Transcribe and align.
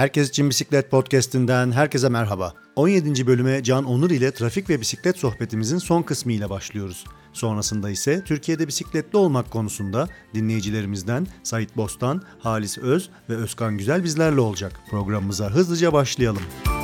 Herkes 0.00 0.28
için 0.28 0.50
Bisiklet 0.50 0.90
Podcast'inden 0.90 1.72
herkese 1.72 2.08
merhaba. 2.08 2.54
17. 2.76 3.26
bölüme 3.26 3.62
Can 3.62 3.84
Onur 3.84 4.10
ile 4.10 4.30
trafik 4.30 4.70
ve 4.70 4.80
bisiklet 4.80 5.18
sohbetimizin 5.18 5.78
son 5.78 6.02
kısmı 6.02 6.32
ile 6.32 6.50
başlıyoruz. 6.50 7.04
Sonrasında 7.32 7.90
ise 7.90 8.24
Türkiye'de 8.24 8.66
bisikletli 8.66 9.18
olmak 9.18 9.50
konusunda 9.50 10.08
dinleyicilerimizden 10.34 11.26
Sait 11.42 11.76
Bostan, 11.76 12.22
Halis 12.38 12.78
Öz 12.78 13.10
ve 13.28 13.36
Özkan 13.36 13.78
Güzel 13.78 14.04
bizlerle 14.04 14.40
olacak. 14.40 14.80
Programımıza 14.90 15.50
hızlıca 15.50 15.92
başlayalım. 15.92 16.42
olarak 16.66 16.79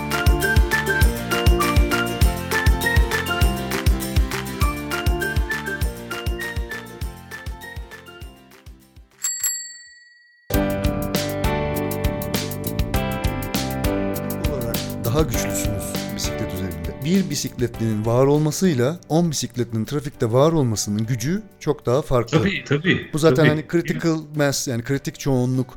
Bir 17.06 17.30
bisikletlinin 17.30 18.06
var 18.06 18.27
olmasıyla 18.27 19.01
10 19.09 19.30
bisikletlinin 19.30 19.84
trafikte 19.84 20.33
var 20.33 20.52
olmasının 20.52 21.06
gücü 21.06 21.42
çok 21.60 21.87
daha 21.87 22.02
farklı. 22.02 22.38
Tabii 22.38 22.64
tabii. 22.64 23.10
Bu 23.12 23.19
zaten 23.19 23.37
tabii. 23.37 23.48
hani 23.48 23.64
critical 23.73 24.19
mass 24.37 24.69
yani 24.69 24.83
kritik 24.83 25.20
çoğunluk 25.20 25.74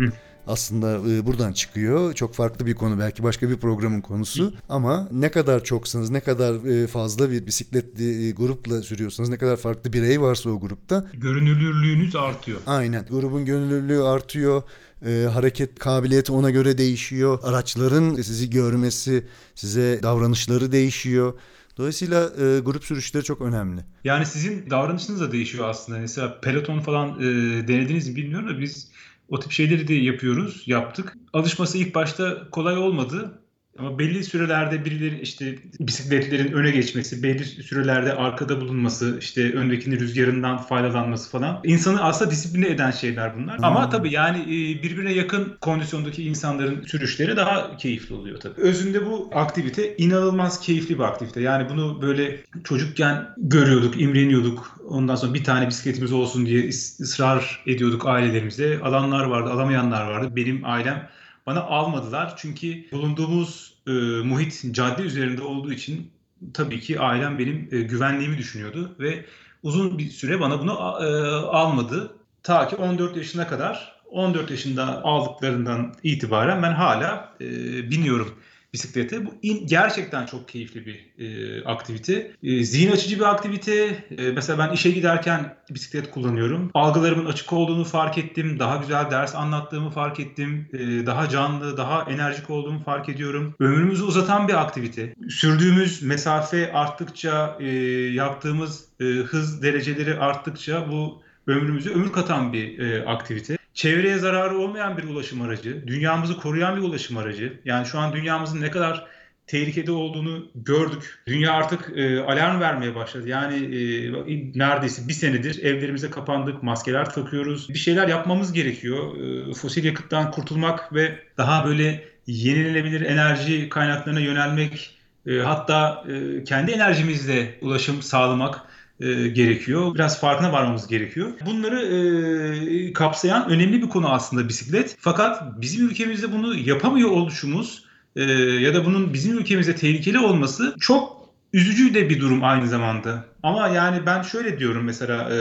aslında 0.49 1.11
e, 1.11 1.25
buradan 1.25 1.53
çıkıyor. 1.53 2.13
Çok 2.13 2.33
farklı 2.33 2.65
bir 2.65 2.75
konu 2.75 2.99
belki 2.99 3.23
başka 3.23 3.49
bir 3.49 3.57
programın 3.57 4.01
konusu 4.01 4.53
ama 4.69 5.09
ne 5.11 5.31
kadar 5.31 5.63
çoksanız 5.63 6.09
ne 6.09 6.19
kadar 6.19 6.83
e, 6.83 6.87
fazla 6.87 7.31
bir 7.31 7.45
bisikletli 7.45 8.27
e, 8.27 8.31
grupla 8.31 8.81
sürüyorsanız 8.81 9.29
ne 9.29 9.37
kadar 9.37 9.57
farklı 9.57 9.93
birey 9.93 10.21
varsa 10.21 10.49
o 10.49 10.59
grupta 10.59 11.05
Görünürlüğünüz 11.13 12.15
artıyor. 12.15 12.59
Aynen. 12.65 13.05
Grubun 13.09 13.45
gönüllülüğü 13.45 14.03
artıyor. 14.03 14.63
e, 15.05 15.27
hareket 15.33 15.79
kabiliyeti 15.79 16.31
ona 16.31 16.49
göre 16.49 16.77
değişiyor. 16.77 17.39
Araçların 17.43 18.15
sizi 18.15 18.49
görmesi, 18.49 19.25
size 19.55 19.99
davranışları 20.03 20.71
değişiyor. 20.71 21.33
Dolayısıyla 21.77 22.23
e, 22.23 22.59
grup 22.59 22.83
sürüşleri 22.83 23.23
çok 23.23 23.41
önemli. 23.41 23.81
Yani 24.03 24.25
sizin 24.25 24.69
davranışınız 24.69 25.21
da 25.21 25.31
değişiyor 25.31 25.69
aslında. 25.69 25.99
Mesela 25.99 26.39
peloton 26.41 26.79
falan 26.79 27.09
e, 27.19 27.23
denediniz 27.67 28.09
mi 28.09 28.15
bilmiyorum 28.15 28.49
da 28.49 28.59
biz 28.59 28.87
o 29.29 29.39
tip 29.39 29.51
şeyleri 29.51 29.87
de 29.87 29.93
yapıyoruz, 29.93 30.63
yaptık. 30.65 31.13
Alışması 31.33 31.77
ilk 31.77 31.95
başta 31.95 32.49
kolay 32.49 32.77
olmadı. 32.77 33.41
Ama 33.77 33.99
belli 33.99 34.23
sürelerde 34.23 34.85
birileri 34.85 35.21
işte 35.21 35.55
bisikletlerin 35.79 36.51
öne 36.51 36.71
geçmesi, 36.71 37.23
belli 37.23 37.43
sürelerde 37.45 38.13
arkada 38.13 38.61
bulunması, 38.61 39.17
işte 39.19 39.53
öndekinin 39.53 39.99
rüzgarından 39.99 40.57
faydalanması 40.57 41.31
falan. 41.31 41.61
insanı 41.63 42.03
aslında 42.03 42.31
disipline 42.31 42.67
eden 42.67 42.91
şeyler 42.91 43.37
bunlar. 43.37 43.57
Ama 43.61 43.89
tabii 43.89 44.13
yani 44.13 44.41
e, 44.41 44.83
birbirine 44.83 45.13
yakın 45.13 45.57
kondisyondaki 45.61 46.23
insanların 46.23 46.83
sürüşleri 46.83 47.37
daha 47.37 47.77
keyifli 47.77 48.15
oluyor 48.15 48.39
tabii. 48.39 48.61
Özünde 48.61 49.05
bu 49.05 49.29
aktivite 49.33 49.97
inanılmaz 49.97 50.59
keyifli 50.59 50.97
bir 50.97 51.03
aktivite. 51.03 51.41
Yani 51.41 51.69
bunu 51.69 52.01
böyle 52.01 52.41
çocukken 52.63 53.29
görüyorduk, 53.37 54.01
imreniyorduk. 54.01 54.79
Ondan 54.87 55.15
sonra 55.15 55.33
bir 55.33 55.43
tane 55.43 55.67
bisikletimiz 55.67 56.11
olsun 56.11 56.45
diye 56.45 56.69
ısrar 56.69 57.63
ediyorduk 57.67 58.05
ailelerimize. 58.05 58.79
Alanlar 58.83 59.25
vardı, 59.25 59.49
alamayanlar 59.49 60.07
vardı. 60.07 60.35
Benim 60.35 60.65
ailem 60.65 61.09
bana 61.49 61.63
almadılar. 61.63 62.33
Çünkü 62.37 62.91
bulunduğumuz 62.91 63.73
e, 63.87 63.91
muhit 64.23 64.65
cadde 64.71 65.01
üzerinde 65.01 65.41
olduğu 65.41 65.73
için 65.73 66.11
tabii 66.53 66.79
ki 66.79 66.99
ailem 66.99 67.39
benim 67.39 67.69
e, 67.71 67.81
güvenliğimi 67.81 68.37
düşünüyordu 68.37 68.95
ve 68.99 69.25
uzun 69.63 69.97
bir 69.97 70.09
süre 70.09 70.39
bana 70.39 70.59
bunu 70.59 70.71
e, 70.71 71.05
almadı. 71.45 72.15
Ta 72.43 72.67
ki 72.67 72.75
14 72.75 73.17
yaşına 73.17 73.47
kadar 73.47 73.99
14 74.11 74.51
yaşında 74.51 75.03
aldıklarından 75.03 75.93
itibaren 76.03 76.63
ben 76.63 76.73
hala 76.73 77.35
e, 77.41 77.45
biniyorum 77.91 78.35
bisiklete. 78.73 79.25
Bu 79.25 79.29
in- 79.41 79.67
gerçekten 79.67 80.25
çok 80.25 80.47
keyifli 80.47 80.85
bir 80.85 81.09
e, 81.17 81.63
aktivite. 81.65 82.31
E, 82.43 82.63
zihin 82.63 82.91
açıcı 82.91 83.19
bir 83.19 83.23
aktivite. 83.29 83.73
E, 84.17 84.31
mesela 84.31 84.59
ben 84.59 84.73
işe 84.73 84.91
giderken 84.91 85.55
bisiklet 85.69 86.11
kullanıyorum. 86.11 86.71
Algılarımın 86.73 87.25
açık 87.25 87.53
olduğunu 87.53 87.83
fark 87.83 88.17
ettim. 88.17 88.59
Daha 88.59 88.75
güzel 88.77 89.11
ders 89.11 89.35
anlattığımı 89.35 89.89
fark 89.89 90.19
ettim. 90.19 90.67
E, 90.73 91.05
daha 91.05 91.29
canlı, 91.29 91.77
daha 91.77 92.03
enerjik 92.11 92.49
olduğumu 92.49 92.83
fark 92.83 93.09
ediyorum. 93.09 93.55
Ömrümüzü 93.59 94.03
uzatan 94.03 94.47
bir 94.47 94.61
aktivite. 94.61 95.13
Sürdüğümüz 95.29 96.03
mesafe 96.03 96.73
arttıkça, 96.73 97.57
e, 97.59 97.67
yaptığımız 98.13 98.85
e, 98.99 99.03
hız 99.05 99.63
dereceleri 99.63 100.19
arttıkça 100.19 100.91
bu 100.91 101.21
ömrümüze 101.47 101.89
ömür 101.89 102.11
katan 102.11 102.53
bir 102.53 102.79
e, 102.79 103.05
aktivite. 103.05 103.58
Çevreye 103.79 104.17
zararı 104.17 104.57
olmayan 104.57 104.97
bir 104.97 105.03
ulaşım 105.03 105.41
aracı, 105.41 105.87
dünyamızı 105.87 106.37
koruyan 106.37 106.77
bir 106.77 106.81
ulaşım 106.81 107.17
aracı. 107.17 107.59
Yani 107.65 107.85
şu 107.85 107.99
an 107.99 108.13
dünyamızın 108.13 108.61
ne 108.61 108.71
kadar 108.71 109.07
tehlikede 109.47 109.91
olduğunu 109.91 110.47
gördük. 110.55 111.23
Dünya 111.27 111.53
artık 111.53 111.91
e, 111.97 112.19
alarm 112.19 112.59
vermeye 112.59 112.95
başladı. 112.95 113.27
Yani 113.27 113.55
e, 113.55 114.59
neredeyse 114.59 115.07
bir 115.07 115.13
senedir 115.13 115.63
evlerimize 115.63 116.09
kapandık, 116.09 116.63
maskeler 116.63 117.09
takıyoruz. 117.09 117.69
Bir 117.69 117.79
şeyler 117.79 118.07
yapmamız 118.07 118.53
gerekiyor. 118.53 119.17
E, 119.17 119.53
fosil 119.53 119.83
yakıttan 119.83 120.31
kurtulmak 120.31 120.93
ve 120.93 121.19
daha 121.37 121.65
böyle 121.65 122.03
yenilenebilir 122.27 123.01
enerji 123.01 123.69
kaynaklarına 123.69 124.19
yönelmek, 124.19 124.97
e, 125.27 125.37
hatta 125.37 126.03
e, 126.09 126.43
kendi 126.43 126.71
enerjimizle 126.71 127.55
ulaşım 127.61 128.01
sağlamak 128.01 128.68
e, 128.99 129.27
gerekiyor. 129.27 129.95
Biraz 129.95 130.21
farkına 130.21 130.53
varmamız 130.53 130.87
gerekiyor. 130.87 131.31
Bunları 131.45 131.81
e, 131.81 132.93
kapsayan 132.93 133.49
önemli 133.49 133.81
bir 133.81 133.89
konu 133.89 134.09
aslında 134.09 134.49
bisiklet. 134.49 134.97
Fakat 134.99 135.61
bizim 135.61 135.89
ülkemizde 135.89 136.31
bunu 136.31 136.55
yapamıyor 136.55 137.09
oluşumuz 137.09 137.83
e, 138.15 138.23
ya 138.33 138.73
da 138.73 138.85
bunun 138.85 139.13
bizim 139.13 139.37
ülkemizde 139.37 139.75
tehlikeli 139.75 140.19
olması 140.19 140.75
çok 140.79 141.19
üzücü 141.53 141.93
de 141.93 142.09
bir 142.09 142.21
durum 142.21 142.43
aynı 142.43 142.67
zamanda. 142.67 143.25
Ama 143.43 143.67
yani 143.67 144.05
ben 144.05 144.21
şöyle 144.21 144.59
diyorum 144.59 144.83
mesela 144.83 145.29
e, 145.33 145.39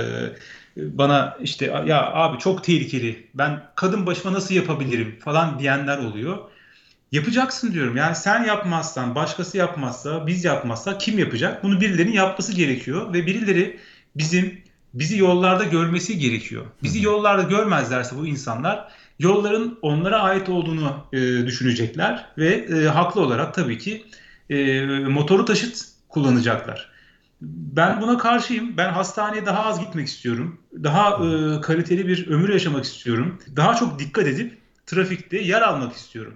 bana 0.76 1.36
işte 1.41 1.66
ya 1.86 2.12
abi 2.12 2.38
çok 2.38 2.64
tehlikeli 2.64 3.26
ben 3.34 3.62
kadın 3.74 4.06
başıma 4.06 4.34
nasıl 4.34 4.54
yapabilirim 4.54 5.16
falan 5.20 5.58
diyenler 5.58 5.98
oluyor. 5.98 6.38
Yapacaksın 7.12 7.72
diyorum. 7.72 7.96
Yani 7.96 8.16
sen 8.16 8.44
yapmazsan, 8.44 9.14
başkası 9.14 9.56
yapmazsa, 9.56 10.26
biz 10.26 10.44
yapmazsa 10.44 10.98
kim 10.98 11.19
yapacak? 11.19 11.62
Bunu 11.62 11.80
birilerinin 11.80 12.12
yapması 12.12 12.52
gerekiyor 12.52 13.12
ve 13.12 13.26
birileri 13.26 13.78
bizim 14.16 14.58
bizi 14.94 15.18
yollarda 15.18 15.64
görmesi 15.64 16.18
gerekiyor. 16.18 16.64
Bizi 16.82 17.04
yollarda 17.04 17.42
görmezlerse 17.42 18.16
bu 18.16 18.26
insanlar 18.26 18.88
yolların 19.18 19.78
onlara 19.82 20.22
ait 20.22 20.48
olduğunu 20.48 21.06
e, 21.12 21.18
düşünecekler 21.18 22.26
ve 22.38 22.48
e, 22.48 22.86
haklı 22.86 23.20
olarak 23.20 23.54
tabii 23.54 23.78
ki 23.78 24.04
e, 24.50 24.80
motoru 24.86 25.44
taşıt 25.44 25.84
kullanacaklar. 26.08 26.91
Ben 27.41 28.00
buna 28.00 28.18
karşıyım. 28.18 28.76
Ben 28.76 28.91
hastaneye 28.91 29.47
daha 29.47 29.64
az 29.64 29.80
gitmek 29.80 30.08
istiyorum. 30.08 30.58
Daha 30.82 31.10
e, 31.10 31.60
kaliteli 31.60 32.08
bir 32.08 32.26
ömür 32.26 32.48
yaşamak 32.48 32.84
istiyorum. 32.84 33.38
Daha 33.56 33.74
çok 33.74 33.98
dikkat 33.98 34.26
edip 34.26 34.58
trafikte 34.86 35.38
yer 35.38 35.62
almak 35.62 35.92
istiyorum. 35.92 36.34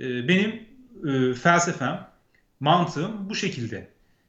E, 0.00 0.28
benim 0.28 0.62
e, 1.08 1.34
felsefem, 1.34 2.06
mantığım 2.60 3.30
bu 3.30 3.34
şekilde. 3.34 3.88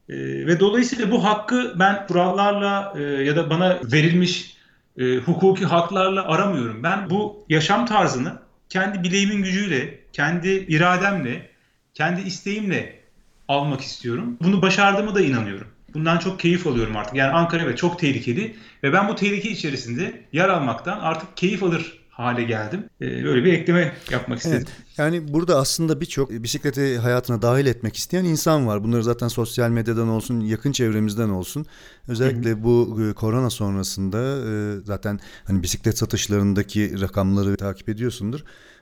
E, 0.09 0.15
ve 0.47 0.59
dolayısıyla 0.59 1.11
bu 1.11 1.23
hakkı 1.23 1.75
ben 1.79 2.07
kurallarla 2.07 2.93
e, 2.97 3.01
ya 3.01 3.35
da 3.35 3.49
bana 3.49 3.79
verilmiş 3.83 4.57
e, 4.97 5.15
hukuki 5.15 5.65
haklarla 5.65 6.27
aramıyorum. 6.27 6.83
Ben 6.83 7.09
bu 7.09 7.45
yaşam 7.49 7.85
tarzını 7.85 8.39
kendi 8.69 9.03
bileğimin 9.03 9.43
gücüyle, 9.43 9.99
kendi 10.13 10.49
irademle, 10.49 11.49
kendi 11.93 12.21
isteğimle 12.21 12.99
almak 13.47 13.81
istiyorum. 13.81 14.37
Bunu 14.43 14.61
başardığıma 14.61 15.15
da 15.15 15.21
inanıyorum. 15.21 15.67
Bundan 15.93 16.17
çok 16.17 16.39
keyif 16.39 16.67
alıyorum 16.67 16.97
artık. 16.97 17.15
Yani 17.15 17.31
Ankara 17.31 17.63
evet 17.63 17.77
çok 17.77 17.99
tehlikeli 17.99 18.55
ve 18.83 18.93
ben 18.93 19.07
bu 19.07 19.15
tehlike 19.15 19.49
içerisinde 19.49 20.21
yer 20.33 20.49
almaktan 20.49 20.99
artık 20.99 21.37
keyif 21.37 21.63
alır 21.63 22.00
hale 22.11 22.43
geldim. 22.43 22.89
Ee, 23.01 23.23
böyle 23.23 23.43
bir 23.43 23.53
ekleme 23.53 23.93
yapmak 24.11 24.37
istedim. 24.37 24.57
Evet. 24.57 24.67
Yani 24.97 25.33
burada 25.33 25.57
aslında 25.57 26.01
birçok 26.01 26.31
bisikleti 26.31 26.97
hayatına 26.97 27.41
dahil 27.41 27.65
etmek 27.65 27.95
isteyen 27.97 28.25
insan 28.25 28.67
var. 28.67 28.83
Bunları 28.83 29.03
zaten 29.03 29.27
sosyal 29.27 29.69
medyadan 29.69 30.07
olsun, 30.07 30.39
yakın 30.39 30.71
çevremizden 30.71 31.29
olsun. 31.29 31.65
Özellikle 32.07 32.63
bu 32.63 32.99
e, 33.01 33.13
korona 33.13 33.49
sonrasında 33.49 34.17
e, 34.19 34.79
zaten 34.85 35.19
hani 35.43 35.63
bisiklet 35.63 35.97
satışlarındaki 35.97 37.01
rakamları 37.01 37.57
takip 37.57 37.89
ediyorsundur. 37.89 38.39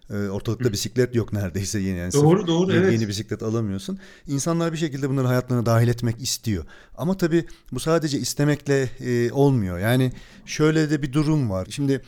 E, 0.10 0.30
Ortalıkta 0.30 0.72
bisiklet 0.72 1.16
yok 1.16 1.34
neredeyse 1.34 1.80
yeni. 1.80 1.98
Yani 1.98 2.14
Doğru, 2.14 2.48
doğru, 2.48 2.72
yeni, 2.72 2.84
evet. 2.84 2.94
Yeni 2.94 3.08
bisiklet 3.08 3.44
alamıyorsun. 3.44 4.00
İnsanlar 4.28 4.74
bir 4.74 4.78
şekilde 4.78 5.10
bunları 5.10 5.28
hayatlarına 5.28 5.66
dahil 5.66 5.88
etmek 5.88 6.22
istiyor. 6.22 6.66
Ama 6.98 7.18
tabii 7.18 7.46
bu 7.72 7.80
sadece 7.80 8.20
istemekle 8.20 8.90
e, 9.00 9.32
olmuyor. 9.32 9.80
Yani 9.80 10.12
şöyle 10.46 10.90
de 10.90 11.02
bir 11.02 11.14
durum 11.14 11.50
var. 11.50 11.68
Şimdi 11.70 12.02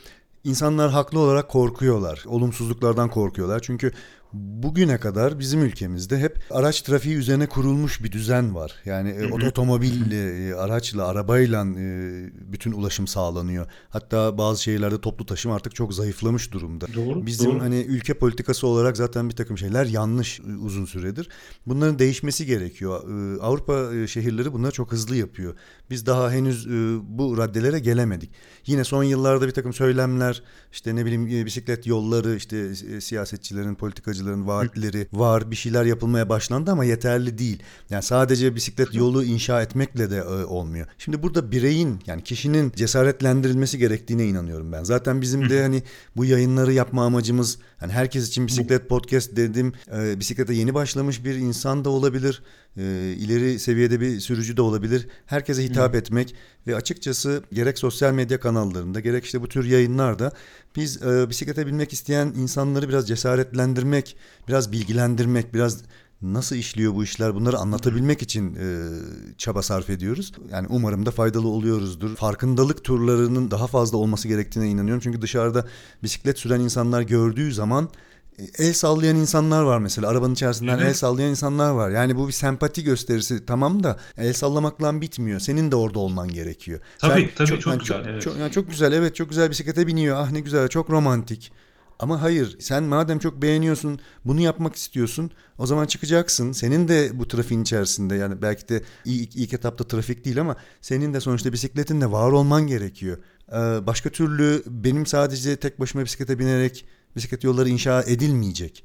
İnsanlar 0.44 0.92
haklı 0.92 1.20
olarak 1.20 1.50
korkuyorlar. 1.50 2.24
Olumsuzluklardan 2.28 3.10
korkuyorlar. 3.10 3.60
Çünkü 3.60 3.92
bugüne 4.34 4.98
kadar 4.98 5.40
bizim 5.40 5.62
ülkemizde 5.62 6.20
hep 6.20 6.40
araç 6.50 6.82
trafiği 6.82 7.16
üzerine 7.16 7.48
kurulmuş 7.48 8.04
bir 8.04 8.12
düzen 8.12 8.56
var. 8.56 8.74
Yani 8.86 9.10
e, 9.10 9.32
otomobille, 9.48 10.48
e, 10.48 10.54
araçla, 10.54 11.08
arabayla 11.08 11.66
e, 11.66 12.30
bütün 12.54 12.72
ulaşım 12.72 13.08
sağlanıyor. 13.08 13.68
Hatta 13.90 14.38
bazı 14.38 14.64
şehirlerde 14.64 15.02
toplu 15.02 15.26
taşım 15.26 15.52
artık 15.52 15.76
çok 15.76 15.94
zayıflamış 15.94 16.52
durumda. 16.52 16.86
Doğru, 16.96 17.26
Bizim 17.26 17.52
doğru. 17.52 17.62
hani 17.62 17.76
ülke 17.76 18.14
politikası 18.14 18.68
olarak 18.68 18.98
zaten 18.98 19.30
bir 19.30 19.36
takım 19.36 19.58
şeyler 19.58 19.86
yanlış 19.86 20.40
e, 20.40 20.44
uzun 20.44 20.86
süredir. 20.86 21.30
Bunların 21.68 22.00
değişmesi 22.00 22.46
gerekiyor. 22.46 23.04
Avrupa 23.42 24.08
şehirleri 24.08 24.54
bunları 24.54 24.72
çok 24.72 24.92
hızlı 24.92 25.16
yapıyor. 25.16 25.56
Biz 25.90 26.06
daha 26.06 26.32
henüz 26.32 26.70
bu 27.04 27.38
raddelere 27.38 27.80
gelemedik. 27.80 28.32
Yine 28.66 28.84
son 28.84 29.04
yıllarda 29.04 29.48
bir 29.48 29.52
takım 29.52 29.74
söylemler, 29.74 30.44
işte 30.72 30.96
ne 30.96 31.06
bileyim 31.06 31.46
bisiklet 31.46 31.88
yolları, 31.88 32.36
işte 32.36 32.76
siyasetçilerin, 33.02 33.76
politikacıların 33.76 34.21
vaatleri 34.28 35.08
var. 35.14 35.52
Bir 35.52 35.56
şeyler 35.56 35.86
yapılmaya 35.86 36.30
başlandı 36.30 36.72
ama 36.72 36.86
yeterli 36.86 37.38
değil. 37.38 37.64
Yani 37.90 38.04
sadece 38.04 38.56
bisiklet 38.56 38.94
yolu 38.96 39.24
inşa 39.24 39.62
etmekle 39.62 40.12
de 40.12 40.18
e, 40.18 40.46
olmuyor. 40.46 40.88
Şimdi 40.98 41.24
burada 41.24 41.52
bireyin 41.52 42.00
yani 42.08 42.24
kişinin 42.24 42.72
cesaretlendirilmesi 42.76 43.78
gerektiğine 43.78 44.26
inanıyorum 44.26 44.72
ben. 44.72 44.84
Zaten 44.84 45.22
bizim 45.22 45.50
de 45.50 45.62
hani 45.62 45.84
bu 46.18 46.26
yayınları 46.26 46.74
yapma 46.74 47.06
amacımız 47.06 47.58
hani 47.82 47.92
herkes 47.92 48.28
için 48.28 48.48
bisiklet 48.48 48.90
podcast 48.90 49.36
dedim. 49.36 49.74
E, 49.98 50.20
bisiklete 50.20 50.54
yeni 50.54 50.74
başlamış 50.74 51.26
bir 51.26 51.36
insan 51.36 51.86
da 51.86 51.90
olabilir. 51.90 52.44
E, 52.78 52.84
ileri 53.18 53.60
seviyede 53.60 54.02
bir 54.02 54.20
sürücü 54.20 54.58
de 54.58 54.62
olabilir. 54.62 55.08
Herkese 55.26 55.64
hitap 55.64 55.96
etmek 55.96 56.36
ve 56.68 56.76
açıkçası 56.76 57.44
gerek 57.54 57.80
sosyal 57.80 58.14
medya 58.14 58.40
kanallarında 58.40 59.00
gerek 59.00 59.26
işte 59.26 59.42
bu 59.42 59.48
tür 59.48 59.66
yayınlarda 59.66 60.32
biz 60.76 61.04
e, 61.04 61.30
bisiklete 61.30 61.68
binmek 61.68 61.94
isteyen 61.94 62.34
insanları 62.38 62.90
biraz 62.90 63.08
cesaretlendirmek, 63.08 64.18
biraz 64.48 64.72
bilgilendirmek, 64.72 65.54
biraz 65.54 65.78
nasıl 66.22 66.56
işliyor 66.56 66.96
bu 66.96 67.04
işler 67.04 67.36
bunları 67.36 67.58
anlatabilmek 67.58 68.22
için 68.22 68.56
e, 68.56 68.66
çaba 69.38 69.62
sarf 69.62 69.90
ediyoruz. 69.90 70.34
Yani 70.52 70.68
umarım 70.70 71.06
da 71.06 71.12
faydalı 71.12 71.48
oluyoruzdur. 71.48 72.16
Farkındalık 72.16 72.84
turlarının 72.84 73.52
daha 73.52 73.68
fazla 73.68 73.98
olması 73.98 74.28
gerektiğine 74.28 74.70
inanıyorum. 74.70 75.02
Çünkü 75.04 75.22
dışarıda 75.22 75.66
bisiklet 76.04 76.40
süren 76.40 76.60
insanlar 76.60 77.02
gördüğü 77.02 77.54
zaman 77.54 77.90
e, 78.40 78.44
el 78.58 78.74
sallayan 78.74 79.16
insanlar 79.16 79.64
var 79.64 79.80
mesela. 79.80 80.08
Arabanın 80.08 80.34
içerisinden 80.34 80.80
el 80.80 80.94
sallayan 80.94 81.30
insanlar 81.30 81.72
var. 81.72 81.90
Yani 81.90 82.16
bu 82.16 82.28
bir 82.28 82.34
sempati 82.34 82.84
gösterisi 82.84 83.46
tamam 83.46 83.84
da 83.84 84.00
el 84.18 84.34
sallamakla 84.34 85.02
bitmiyor. 85.02 85.40
Senin 85.40 85.72
de 85.72 85.76
orada 85.76 86.00
olman 86.00 86.28
gerekiyor. 86.28 86.80
Tabii, 87.00 87.22
Sen 87.22 87.46
tabii, 87.46 87.60
çok 87.60 87.74
yani 87.74 87.80
güzel, 87.80 88.06
evet. 88.10 88.22
Çok, 88.22 88.38
yani 88.38 88.52
çok 88.52 88.70
güzel 88.70 88.92
evet 88.92 89.16
çok 89.16 89.30
güzel 89.30 89.50
bisiklete 89.50 89.88
biniyor. 89.88 90.18
Ah 90.20 90.32
ne 90.32 90.40
güzel 90.40 90.68
çok 90.68 90.90
romantik. 90.90 91.52
Ama 92.02 92.22
hayır 92.22 92.58
sen 92.60 92.84
madem 92.84 93.20
çok 93.20 93.42
beğeniyorsun 93.42 94.00
bunu 94.26 94.42
yapmak 94.42 94.76
istiyorsun 94.76 95.32
o 95.58 95.66
zaman 95.66 95.86
çıkacaksın. 95.86 96.52
Senin 96.52 96.88
de 96.88 97.20
bu 97.20 97.28
trafiğin 97.28 97.62
içerisinde 97.62 98.16
yani 98.16 98.42
belki 98.42 98.70
de 98.70 98.84
ilk, 99.06 99.36
ilk 99.36 99.54
etapta 99.54 99.88
trafik 99.88 100.26
değil 100.26 100.42
ama 100.42 100.56
senin 100.82 101.14
de 101.14 101.20
sonuçta 101.20 101.54
bisikletinle 101.54 102.12
var 102.12 102.32
olman 102.32 102.68
gerekiyor. 102.68 103.18
Ee, 103.52 103.56
başka 103.88 104.10
türlü 104.10 104.64
benim 104.68 105.06
sadece 105.06 105.56
tek 105.56 105.80
başıma 105.80 106.04
bisiklete 106.04 106.40
binerek 106.40 106.86
bisiklet 107.16 107.44
yolları 107.44 107.70
inşa 107.70 108.04
edilmeyecek. 108.04 108.84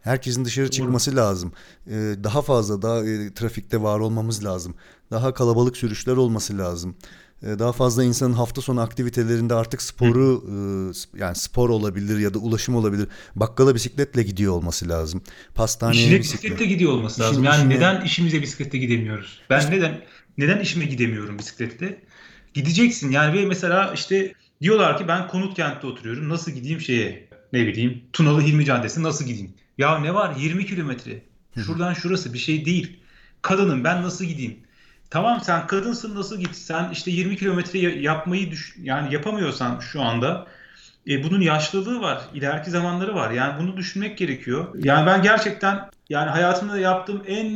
Herkesin 0.00 0.44
dışarı 0.44 0.70
çıkması 0.70 1.16
lazım. 1.16 1.52
Ee, 1.86 2.14
daha 2.24 2.42
fazla 2.42 2.82
daha 2.82 3.04
e, 3.04 3.34
trafikte 3.34 3.82
var 3.82 4.00
olmamız 4.00 4.44
lazım. 4.44 4.74
Daha 5.10 5.34
kalabalık 5.34 5.76
sürüşler 5.76 6.16
olması 6.16 6.58
lazım. 6.58 6.96
Ee, 7.42 7.58
daha 7.58 7.72
fazla 7.72 8.04
insanın 8.04 8.32
hafta 8.32 8.60
sonu 8.60 8.80
aktivitelerinde 8.80 9.54
artık 9.54 9.82
sporu 9.82 10.44
e, 10.46 10.50
sp- 10.92 11.18
yani 11.18 11.36
spor 11.36 11.68
olabilir 11.70 12.18
ya 12.18 12.34
da 12.34 12.38
ulaşım 12.38 12.74
olabilir. 12.74 13.08
Bakkala 13.36 13.74
bisikletle 13.74 14.22
gidiyor 14.22 14.52
olması 14.52 14.88
lazım. 14.88 15.22
Pastaneye 15.54 16.02
İşine 16.04 16.18
bisiklet. 16.18 16.42
bisikletle 16.42 16.66
gidiyor 16.66 16.92
olması 16.92 17.20
lazım. 17.20 17.34
İşin- 17.42 17.44
yani 17.52 17.56
işine- 17.60 17.74
neden 17.74 18.04
işimize 18.04 18.42
bisikletle 18.42 18.78
gidemiyoruz? 18.78 19.40
Ben 19.50 19.70
neden 19.70 20.00
neden 20.38 20.60
işime 20.60 20.84
gidemiyorum 20.84 21.38
bisikletle? 21.38 22.02
Gideceksin 22.54 23.10
yani 23.10 23.38
ve 23.38 23.46
mesela 23.46 23.92
işte 23.94 24.32
diyorlar 24.62 24.98
ki 24.98 25.08
ben 25.08 25.28
Konut 25.28 25.56
kentte 25.56 25.86
oturuyorum. 25.86 26.28
Nasıl 26.28 26.52
gideyim 26.52 26.80
şeye? 26.80 27.28
Ne 27.52 27.66
bileyim 27.66 28.02
Tunalı 28.12 28.42
Hilmi 28.42 28.64
Caddesi 28.64 29.02
nasıl 29.02 29.24
gideyim? 29.24 29.52
Ya 29.78 29.98
ne 29.98 30.14
var 30.14 30.36
20 30.36 30.66
kilometre. 30.66 31.22
Şuradan 31.66 31.94
şurası 31.94 32.32
bir 32.34 32.38
şey 32.38 32.64
değil. 32.64 32.96
Kadınım 33.42 33.84
ben 33.84 34.02
nasıl 34.02 34.24
gideyim? 34.24 34.56
Tamam 35.10 35.40
sen 35.42 35.66
kadınsın 35.66 36.14
nasıl 36.14 36.40
git? 36.40 36.56
Sen 36.56 36.90
işte 36.92 37.10
20 37.10 37.36
kilometre 37.36 37.78
ya- 37.78 38.00
yapmayı 38.00 38.50
düş 38.50 38.74
yani 38.82 39.14
yapamıyorsan 39.14 39.80
şu 39.80 40.02
anda 40.02 40.46
e, 41.08 41.24
bunun 41.24 41.40
yaşlılığı 41.40 42.00
var. 42.00 42.20
ileriki 42.34 42.70
zamanları 42.70 43.14
var. 43.14 43.30
Yani 43.30 43.60
bunu 43.62 43.76
düşünmek 43.76 44.18
gerekiyor. 44.18 44.66
Yani 44.78 45.06
ben 45.06 45.22
gerçekten 45.22 45.90
yani 46.10 46.30
hayatımda 46.30 46.78
yaptığım 46.78 47.22
en 47.26 47.48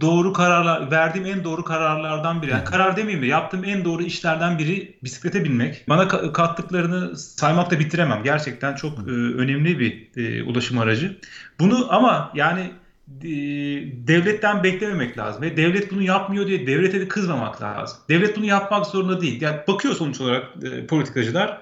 doğru 0.00 0.32
kararlar, 0.32 0.90
verdiğim 0.90 1.26
en 1.26 1.44
doğru 1.44 1.64
kararlardan 1.64 2.42
biri. 2.42 2.50
Yani 2.50 2.64
karar 2.64 2.96
demeyeyim 2.96 3.22
de 3.22 3.26
yaptığım 3.26 3.64
en 3.64 3.84
doğru 3.84 4.02
işlerden 4.02 4.58
biri 4.58 4.98
bisiklete 5.04 5.44
binmek. 5.44 5.84
Bana 5.88 6.02
ka- 6.02 6.32
kattıklarını 6.32 7.16
saymakla 7.16 7.78
bitiremem. 7.78 8.22
Gerçekten 8.24 8.74
çok 8.74 8.98
e, 8.98 9.10
önemli 9.12 9.78
bir 9.78 10.10
e, 10.16 10.42
ulaşım 10.42 10.78
aracı. 10.78 11.18
Bunu 11.60 11.94
ama 11.94 12.30
yani 12.34 12.70
devletten 13.08 14.62
beklememek 14.62 15.18
lazım. 15.18 15.42
Ve 15.42 15.56
devlet 15.56 15.90
bunu 15.92 16.02
yapmıyor 16.02 16.46
diye 16.46 16.66
devlete 16.66 17.00
de 17.00 17.08
kızmamak 17.08 17.62
lazım. 17.62 17.98
Devlet 18.08 18.36
bunu 18.36 18.44
yapmak 18.44 18.86
zorunda 18.86 19.20
değil. 19.20 19.42
Yani 19.42 19.60
bakıyor 19.68 19.94
sonuç 19.94 20.20
olarak 20.20 20.44
e, 20.64 20.86
politikacılar 20.86 21.60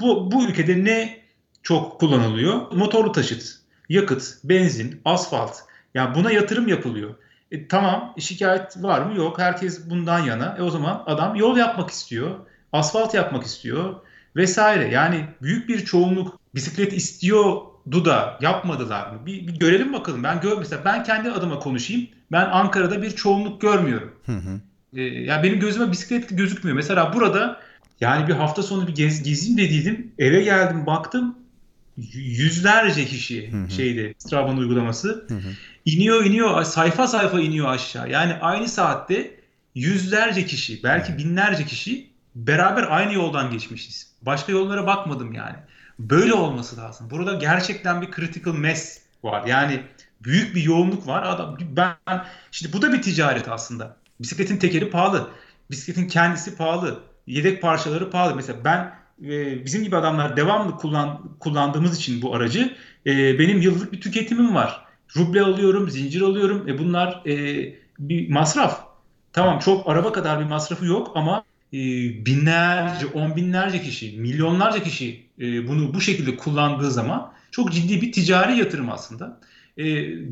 bu, 0.00 0.32
bu 0.32 0.44
ülkede 0.44 0.84
ne 0.84 1.20
çok 1.62 2.00
kullanılıyor? 2.00 2.72
Motorlu 2.72 3.12
taşıt, 3.12 3.58
yakıt, 3.88 4.34
benzin, 4.44 5.00
asfalt. 5.04 5.56
Yani 5.94 6.14
buna 6.14 6.32
yatırım 6.32 6.68
yapılıyor. 6.68 7.14
E, 7.52 7.68
tamam 7.68 8.14
şikayet 8.18 8.82
var 8.82 9.02
mı? 9.02 9.16
Yok. 9.16 9.38
Herkes 9.38 9.90
bundan 9.90 10.18
yana. 10.18 10.56
E 10.58 10.62
o 10.62 10.70
zaman 10.70 11.02
adam 11.06 11.36
yol 11.36 11.56
yapmak 11.56 11.90
istiyor. 11.90 12.34
Asfalt 12.72 13.14
yapmak 13.14 13.44
istiyor 13.44 13.94
vesaire. 14.36 14.88
Yani 14.88 15.24
büyük 15.42 15.68
bir 15.68 15.84
çoğunluk 15.84 16.40
bisiklet 16.54 16.92
istiyordu 16.92 17.69
da 17.92 18.38
yapmadılar 18.40 19.10
mı? 19.10 19.26
Bir, 19.26 19.46
bir 19.46 19.58
görelim 19.58 19.92
bakalım. 19.92 20.22
Ben 20.22 20.40
gör 20.40 20.58
mesela 20.58 20.84
ben 20.84 21.04
kendi 21.04 21.30
adıma 21.30 21.58
konuşayım. 21.58 22.08
Ben 22.32 22.44
Ankara'da 22.44 23.02
bir 23.02 23.10
çoğunluk 23.10 23.60
görmüyorum. 23.60 24.12
Hı 24.26 24.32
hı. 24.32 24.60
E, 24.96 25.02
ya 25.02 25.42
benim 25.42 25.60
gözüme 25.60 25.92
bisiklet 25.92 26.38
gözükmüyor. 26.38 26.76
Mesela 26.76 27.12
burada 27.14 27.60
yani 28.00 28.28
bir 28.28 28.32
hafta 28.32 28.62
sonu 28.62 28.86
bir 28.86 28.94
gez, 28.94 29.22
gezeyim 29.22 29.58
dediydim. 29.58 30.12
Eve 30.18 30.42
geldim 30.42 30.86
baktım 30.86 31.36
yüzlerce 32.14 33.04
kişi 33.04 33.52
Hı 33.52 33.64
hı. 33.64 33.70
şeyde 33.70 34.14
Straba'nın 34.18 34.56
uygulaması 34.56 35.24
Hı 35.28 35.34
hı. 35.34 35.52
iniyor 35.84 36.24
iniyor 36.24 36.62
sayfa 36.62 37.06
sayfa 37.06 37.40
iniyor 37.40 37.68
aşağı. 37.68 38.10
Yani 38.10 38.34
aynı 38.34 38.68
saatte 38.68 39.30
yüzlerce 39.74 40.46
kişi 40.46 40.82
belki 40.82 41.18
binlerce 41.18 41.64
kişi 41.64 42.10
beraber 42.34 42.86
aynı 42.90 43.12
yoldan 43.12 43.50
geçmişiz. 43.50 44.12
Başka 44.22 44.52
yollara 44.52 44.86
bakmadım 44.86 45.32
yani. 45.32 45.56
Böyle 46.00 46.34
olması 46.34 46.76
lazım. 46.76 47.10
Burada 47.10 47.34
gerçekten 47.34 48.02
bir 48.02 48.10
critical 48.10 48.54
mass 48.54 48.98
var. 49.24 49.46
Yani 49.46 49.82
büyük 50.24 50.54
bir 50.54 50.62
yoğunluk 50.62 51.06
var. 51.06 51.22
Adam 51.22 51.58
ben 51.76 52.24
şimdi 52.50 52.72
bu 52.72 52.82
da 52.82 52.92
bir 52.92 53.02
ticaret 53.02 53.48
aslında. 53.48 53.96
Bisikletin 54.20 54.56
tekeri 54.56 54.90
pahalı. 54.90 55.30
Bisikletin 55.70 56.08
kendisi 56.08 56.56
pahalı. 56.56 57.00
Yedek 57.26 57.62
parçaları 57.62 58.10
pahalı. 58.10 58.36
Mesela 58.36 58.58
ben 58.64 58.94
e, 59.24 59.64
bizim 59.64 59.82
gibi 59.84 59.96
adamlar 59.96 60.36
devamlı 60.36 60.76
kullan, 60.76 61.36
kullandığımız 61.40 61.96
için 61.96 62.22
bu 62.22 62.34
aracı 62.34 62.76
e, 63.06 63.38
benim 63.38 63.60
yıllık 63.60 63.92
bir 63.92 64.00
tüketimim 64.00 64.54
var. 64.54 64.84
Ruble 65.16 65.42
alıyorum, 65.42 65.90
zincir 65.90 66.20
alıyorum. 66.20 66.68
E, 66.68 66.78
bunlar 66.78 67.22
e, 67.26 67.64
bir 67.98 68.30
masraf. 68.30 68.84
Tamam 69.32 69.58
çok 69.58 69.88
araba 69.88 70.12
kadar 70.12 70.40
bir 70.40 70.44
masrafı 70.44 70.86
yok 70.86 71.12
ama 71.14 71.44
e, 71.72 71.78
binlerce, 72.26 73.06
on 73.06 73.36
binlerce 73.36 73.82
kişi, 73.82 74.18
milyonlarca 74.18 74.82
kişi 74.82 75.26
e, 75.38 75.68
bunu 75.68 75.94
bu 75.94 76.00
şekilde 76.00 76.36
kullandığı 76.36 76.90
zaman 76.90 77.32
çok 77.50 77.72
ciddi 77.72 78.02
bir 78.02 78.12
ticari 78.12 78.58
yatırım 78.58 78.90
aslında. 78.90 79.40
E, 79.76 79.84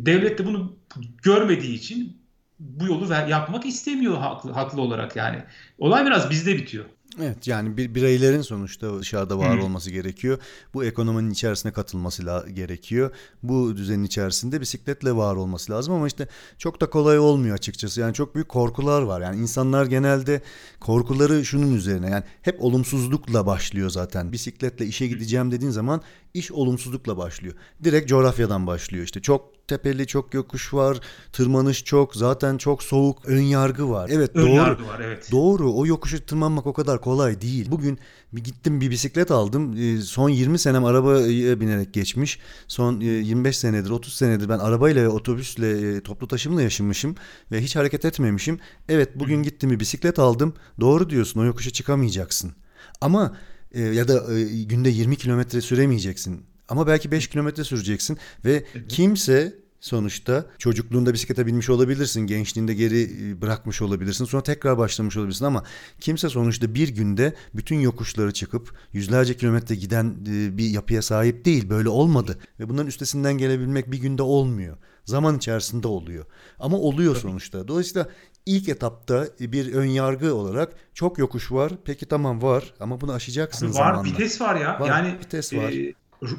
devlet 0.07 0.38
de 0.38 0.47
bunu 0.47 0.76
görmediği 1.23 1.75
için 1.75 2.16
bu 2.59 2.87
yolu 2.87 3.12
yapmak 3.12 3.66
istemiyor 3.66 4.18
haklı, 4.18 4.52
haklı 4.52 4.80
olarak 4.83 5.16
yani. 5.16 5.42
Olay 5.78 6.07
biraz 6.07 6.30
bizde 6.30 6.57
bitiyor. 6.57 6.85
Evet 7.22 7.46
yani 7.46 7.76
bir 7.76 7.94
bireylerin 7.94 8.42
sonuçta 8.42 9.00
dışarıda 9.00 9.38
var 9.38 9.58
Hı. 9.60 9.64
olması 9.64 9.90
gerekiyor. 9.90 10.38
Bu 10.75 10.84
ekonominin 10.84 11.30
içerisine 11.30 11.72
katılması 11.72 12.26
la- 12.26 12.48
gerekiyor. 12.48 13.10
Bu 13.42 13.76
düzenin 13.76 14.04
içerisinde 14.04 14.60
bisikletle 14.60 15.16
var 15.16 15.37
olması 15.37 15.72
lazım 15.72 15.94
ama 15.94 16.06
işte 16.06 16.28
çok 16.58 16.80
da 16.80 16.90
kolay 16.90 17.18
olmuyor 17.18 17.54
açıkçası. 17.54 18.00
Yani 18.00 18.14
çok 18.14 18.34
büyük 18.34 18.48
korkular 18.48 19.02
var. 19.02 19.20
Yani 19.20 19.40
insanlar 19.40 19.87
genelde 19.87 20.42
korkuları 20.80 21.44
şunun 21.44 21.75
üzerine 21.75 22.10
yani 22.10 22.25
hep 22.42 22.64
olumsuzlukla 22.64 23.46
başlıyor 23.46 23.90
zaten. 23.90 24.32
Bisikletle 24.32 24.87
işe 24.87 25.06
gideceğim 25.06 25.50
dediğin 25.50 25.70
zaman 25.72 26.02
İş 26.35 26.52
olumsuzlukla 26.52 27.16
başlıyor. 27.16 27.54
Direkt 27.85 28.08
coğrafyadan 28.08 28.66
başlıyor. 28.66 29.04
İşte 29.04 29.23
çok 29.23 29.68
tepeli, 29.68 30.06
çok 30.06 30.35
yokuş 30.35 30.75
var, 30.75 31.00
tırmanış 31.32 31.85
çok, 31.85 32.16
zaten 32.16 32.58
çok 32.58 32.82
soğuk, 32.82 33.26
ön 33.26 33.40
yargı 33.40 33.90
var. 33.90 34.11
Evet 34.12 34.30
Ön 34.35 34.42
doğru. 34.47 34.54
yargı 34.54 34.87
var 34.87 35.00
evet. 35.00 35.28
Doğru. 35.32 35.75
O 35.75 35.87
yokuşu 35.87 36.26
tırmanmak 36.26 36.66
o 36.66 36.73
kadar 36.73 37.00
kolay 37.00 37.40
değil. 37.40 37.70
Bugün 37.70 37.99
bir 38.32 38.44
gittim 38.44 38.80
bir 38.80 38.90
bisiklet 38.90 39.30
aldım. 39.30 39.76
Ee, 39.76 40.00
Son 40.00 40.28
20 40.28 40.58
senem 40.58 40.85
arabaya 40.85 41.61
binerek 41.61 41.94
geçmiş. 41.94 42.38
Son 42.68 43.00
e, 43.00 43.04
25 43.04 43.58
senedir, 43.58 43.90
30 43.90 44.14
senedir 44.14 44.49
ben 44.49 44.58
arabayla 44.58 45.08
otobüsle, 45.08 45.97
e, 45.97 46.00
toplu 46.00 46.28
taşımla 46.28 46.62
yaşamışım 46.62 47.14
ve 47.52 47.62
hiç 47.62 47.76
hareket 47.76 48.04
etmemişim. 48.04 48.58
Evet 48.88 49.18
bugün 49.18 49.42
gittim 49.42 49.70
bir 49.70 49.80
bisiklet 49.80 50.18
aldım. 50.18 50.54
Doğru 50.80 51.11
diyorsun. 51.11 51.40
O 51.40 51.44
yokuşa 51.44 51.70
çıkamayacaksın. 51.70 52.52
Ama 53.00 53.37
e, 53.72 53.80
ya 53.80 54.08
da 54.08 54.38
e, 54.38 54.62
günde 54.62 54.88
20 54.88 55.16
kilometre 55.16 55.60
süremeyeceksin. 55.60 56.44
Ama 56.68 56.87
belki 56.87 57.10
5 57.10 57.28
kilometre 57.28 57.64
süreceksin 57.64 58.18
ve 58.44 58.64
kimse 58.88 59.54
sonuçta 59.80 60.46
çocukluğunda 60.58 61.14
bisiklete 61.14 61.46
binmiş 61.46 61.70
olabilirsin, 61.70 62.20
gençliğinde 62.20 62.75
geri 62.75 63.02
e, 63.02 63.42
bırakmış 63.42 63.82
olabilirsin, 63.82 64.25
sonra 64.25 64.42
tekrar 64.42 64.78
başlamış 64.78 65.16
olabilirsin 65.16 65.44
ama 65.44 65.64
kimse 66.00 66.28
sonuçta 66.28 66.75
bir 66.75 66.88
günde 66.88 67.34
bütün 67.54 67.76
yokuşları 67.76 68.32
çıkıp 68.32 68.72
yüzlerce 68.92 69.37
kilometre 69.37 69.75
giden 69.75 70.16
e, 70.28 70.58
bir 70.58 70.70
yapıya 70.70 71.02
sahip 71.02 71.44
değil. 71.44 71.70
Böyle 71.70 71.88
olmadı 71.88 72.38
ve 72.60 72.68
bunların 72.68 72.87
üstesinden 72.87 73.38
gelebilmek 73.38 73.92
bir 73.92 73.98
günde 73.98 74.22
olmuyor. 74.22 74.76
Zaman 75.08 75.36
içerisinde 75.36 75.88
oluyor. 75.88 76.24
Ama 76.58 76.76
oluyor 76.76 77.16
sonuçta. 77.16 77.68
Dolayısıyla 77.68 78.08
ilk 78.46 78.68
etapta 78.68 79.26
bir 79.40 79.72
ön 79.74 79.84
yargı 79.86 80.34
olarak 80.34 80.72
çok 80.94 81.18
yokuş 81.18 81.52
var. 81.52 81.72
Peki 81.84 82.06
tamam 82.06 82.42
var 82.42 82.74
ama 82.80 83.00
bunu 83.00 83.12
aşacaksın 83.12 83.68
Var 83.68 83.72
zamanla. 83.72 84.04
vites 84.04 84.40
var 84.40 84.56
ya. 84.56 84.80
Var, 84.80 84.88
yani 84.88 85.14
vites 85.20 85.54
var. 85.54 85.72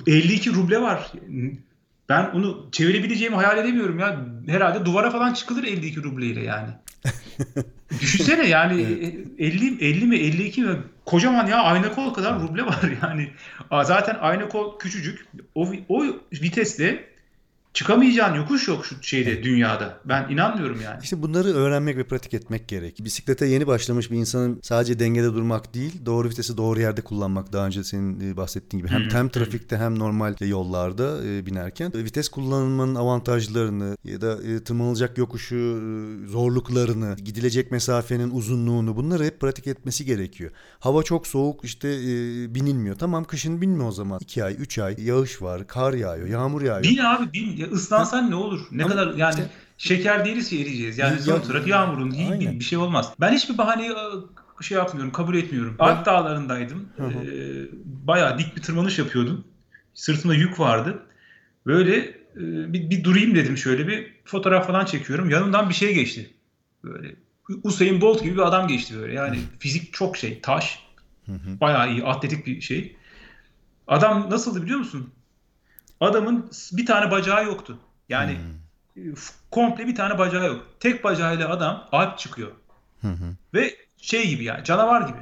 e, 0.07 0.11
52 0.11 0.53
ruble 0.53 0.81
var. 0.81 1.11
Ben 2.09 2.29
onu 2.33 2.67
çevirebileceğimi 2.71 3.35
hayal 3.35 3.57
edemiyorum 3.57 3.99
ya. 3.99 4.25
Herhalde 4.47 4.85
duvara 4.85 5.11
falan 5.11 5.33
çıkılır 5.33 5.63
52 5.63 6.03
rubleyle 6.03 6.41
yani. 6.43 6.69
Düşünsene 8.01 8.47
yani 8.47 8.81
50 9.39 9.85
50 9.85 10.05
mi 10.05 10.15
52 10.17 10.61
mi 10.61 10.77
kocaman 11.05 11.47
ya 11.47 11.57
ayna 11.63 11.91
kol 11.91 12.13
kadar 12.13 12.41
ruble 12.41 12.65
var 12.65 12.91
yani. 13.03 13.29
Zaten 13.85 14.17
ayna 14.21 14.49
kol 14.49 14.79
küçücük. 14.79 15.25
O 15.55 15.67
o 15.89 16.03
vitesle 16.33 17.09
çıkamayacağın 17.73 18.35
yokuş 18.35 18.67
yok 18.67 18.85
şu 18.85 18.95
şeyde 19.01 19.43
dünyada. 19.43 19.99
Ben 20.05 20.29
inanmıyorum 20.29 20.81
yani. 20.81 20.99
İşte 21.03 21.21
bunları 21.21 21.47
öğrenmek 21.47 21.97
ve 21.97 22.03
pratik 22.03 22.33
etmek 22.33 22.67
gerek. 22.67 23.03
Bisiklete 23.03 23.45
yeni 23.45 23.67
başlamış 23.67 24.11
bir 24.11 24.17
insanın 24.17 24.59
sadece 24.63 24.99
dengede 24.99 25.33
durmak 25.33 25.73
değil, 25.73 26.05
doğru 26.05 26.29
vitesi 26.29 26.57
doğru 26.57 26.79
yerde 26.79 27.01
kullanmak. 27.01 27.53
Daha 27.53 27.65
önce 27.65 27.83
senin 27.83 28.31
e, 28.31 28.37
bahsettiğin 28.37 28.85
gibi 28.85 28.93
hem, 28.93 29.09
hem 29.09 29.25
hı. 29.25 29.31
trafikte 29.31 29.77
hem 29.77 29.99
normal 29.99 30.35
yollarda 30.39 31.25
e, 31.25 31.45
binerken 31.45 31.91
e, 31.95 32.03
vites 32.03 32.29
kullanımının 32.29 32.95
avantajlarını 32.95 33.97
ya 34.03 34.21
da 34.21 34.63
tırmanılacak 34.63 35.17
yokuşu 35.17 35.79
zorluklarını, 36.27 37.15
gidilecek 37.15 37.71
mesafenin 37.71 38.31
uzunluğunu 38.31 38.95
bunları 38.95 39.23
hep 39.23 39.39
pratik 39.39 39.67
etmesi 39.67 40.05
gerekiyor. 40.05 40.51
Hava 40.79 41.03
çok 41.03 41.27
soğuk 41.27 41.65
işte 41.65 41.89
binilmiyor. 42.55 42.95
Tamam 42.95 43.23
kışın 43.23 43.61
binme 43.61 43.83
o 43.83 43.91
zaman. 43.91 44.19
2 44.21 44.43
ay, 44.43 44.55
3 44.59 44.79
ay 44.79 44.95
yağış 45.05 45.41
var, 45.41 45.67
kar 45.67 45.93
yağıyor, 45.93 46.27
yağmur 46.27 46.61
yağıyor. 46.61 46.83
Bin 46.83 46.97
abi 46.97 47.33
bin. 47.33 47.58
Ya 47.59 47.67
ıslansan 47.67 48.31
ne 48.31 48.35
olur? 48.35 48.59
Ne 48.71 48.83
Ama 48.83 48.93
kadar 48.93 49.13
yani 49.13 49.33
işte- 49.33 49.49
şeker 49.77 50.25
değiliz 50.25 50.49
ki 50.49 50.61
eriyeceğiz. 50.61 50.97
Yani 50.97 51.17
Ya- 51.27 51.35
olarak 51.35 51.67
yağmurun 51.67 52.11
bin, 52.11 52.59
bir 52.59 52.65
şey 52.65 52.77
olmaz. 52.77 53.13
Ben 53.21 53.33
hiçbir 53.33 53.57
bahaneyi 53.57 53.91
e, 53.91 54.63
şey 54.63 54.77
yapmıyorum, 54.77 55.11
kabul 55.11 55.35
etmiyorum. 55.35 55.75
Alp 55.79 56.05
dağlarındaydım. 56.05 56.89
Hı 56.97 57.03
hı. 57.03 57.25
Ee, 57.25 57.67
bayağı 58.07 58.37
dik 58.37 58.55
bir 58.55 58.61
tırmanış 58.61 58.99
yapıyordum. 58.99 59.43
Sırtımda 59.93 60.33
yük 60.35 60.59
vardı. 60.59 60.99
Böyle 61.65 61.97
e, 62.35 62.73
bir, 62.73 62.89
bir 62.89 63.03
durayım 63.03 63.35
dedim 63.35 63.57
şöyle 63.57 63.87
bir 63.87 64.13
fotoğraf 64.25 64.67
falan 64.67 64.85
çekiyorum. 64.85 65.29
Yanımdan 65.29 65.69
bir 65.69 65.73
şey 65.73 65.93
geçti. 65.93 66.33
Böyle 66.83 67.15
Usain 67.63 68.01
Bolt 68.01 68.23
gibi 68.23 68.33
bir 68.33 68.47
adam 68.47 68.67
geçti 68.67 68.93
böyle. 68.99 69.13
Yani 69.13 69.39
fizik 69.59 69.93
çok 69.93 70.17
şey, 70.17 70.41
taş. 70.41 70.79
Hı 71.25 71.31
hı. 71.31 71.59
Bayağı 71.61 71.91
iyi, 71.91 72.03
atletik 72.03 72.45
bir 72.47 72.61
şey. 72.61 72.95
Adam 73.87 74.29
nasıldı 74.29 74.63
biliyor 74.63 74.79
musun? 74.79 75.09
Adamın 75.99 76.51
bir 76.71 76.85
tane 76.85 77.11
bacağı 77.11 77.45
yoktu. 77.45 77.77
Yani 78.09 78.37
f- 78.95 79.33
komple 79.51 79.87
bir 79.87 79.95
tane 79.95 80.17
bacağı 80.17 80.47
yok. 80.47 80.65
Tek 80.79 81.03
bacağıyla 81.03 81.49
adam 81.49 81.87
Alp 81.91 82.17
çıkıyor. 82.17 82.51
Hı 83.01 83.07
hı. 83.07 83.35
Ve 83.53 83.75
şey 83.97 84.29
gibi 84.29 84.43
yani 84.43 84.63
canavar 84.63 85.01
gibi. 85.01 85.17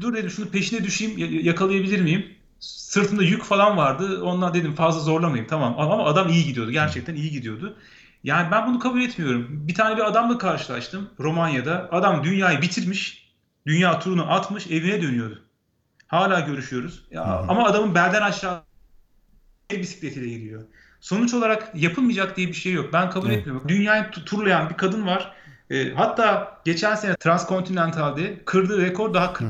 Dur 0.00 0.14
dedim 0.14 0.30
şunu 0.30 0.48
peşine 0.48 0.84
düşeyim 0.84 1.44
yakalayabilir 1.44 2.00
miyim? 2.00 2.26
Sırtında 2.60 3.22
yük 3.22 3.44
falan 3.44 3.76
vardı. 3.76 4.22
Ondan 4.22 4.54
dedim 4.54 4.74
fazla 4.74 5.00
zorlamayayım 5.00 5.46
tamam. 5.46 5.74
Ama 5.78 6.04
adam 6.04 6.28
iyi 6.28 6.44
gidiyordu. 6.44 6.70
Gerçekten 6.70 7.14
iyi 7.14 7.30
gidiyordu. 7.30 7.76
Yani 8.24 8.50
ben 8.50 8.66
bunu 8.66 8.78
kabul 8.78 9.00
etmiyorum. 9.00 9.46
Bir 9.50 9.74
tane 9.74 9.96
bir 9.96 10.02
adamla 10.06 10.38
karşılaştım 10.38 11.10
Romanya'da. 11.20 11.88
Adam 11.92 12.24
dünyayı 12.24 12.62
bitirmiş. 12.62 13.28
Dünya 13.66 13.98
turunu 13.98 14.32
atmış 14.32 14.66
evine 14.66 15.02
dönüyordu. 15.02 15.42
Hala 16.06 16.40
görüşüyoruz. 16.40 17.04
Ya, 17.10 17.26
Hı 17.26 17.30
hı. 17.42 17.44
ama 17.48 17.64
adamın 17.64 17.94
belden 17.94 18.22
aşağı 18.22 18.62
bisikletiyle 19.70 20.28
gidiyor. 20.28 20.62
Sonuç 21.00 21.34
olarak 21.34 21.70
yapılmayacak 21.74 22.36
diye 22.36 22.48
bir 22.48 22.52
şey 22.52 22.72
yok. 22.72 22.92
Ben 22.92 23.10
kabul 23.10 23.28
Evet. 23.28 23.38
etmiyorum. 23.38 23.68
Dünyayı 23.68 24.02
tu- 24.02 24.24
turlayan 24.24 24.70
bir 24.70 24.74
kadın 24.74 25.06
var. 25.06 25.32
E, 25.70 25.92
hatta 25.94 26.58
geçen 26.64 26.94
sene 26.94 27.16
Transkontinental'de 27.16 28.40
kırdığı 28.44 28.82
rekor 28.82 29.14
daha 29.14 29.32
kır, 29.32 29.46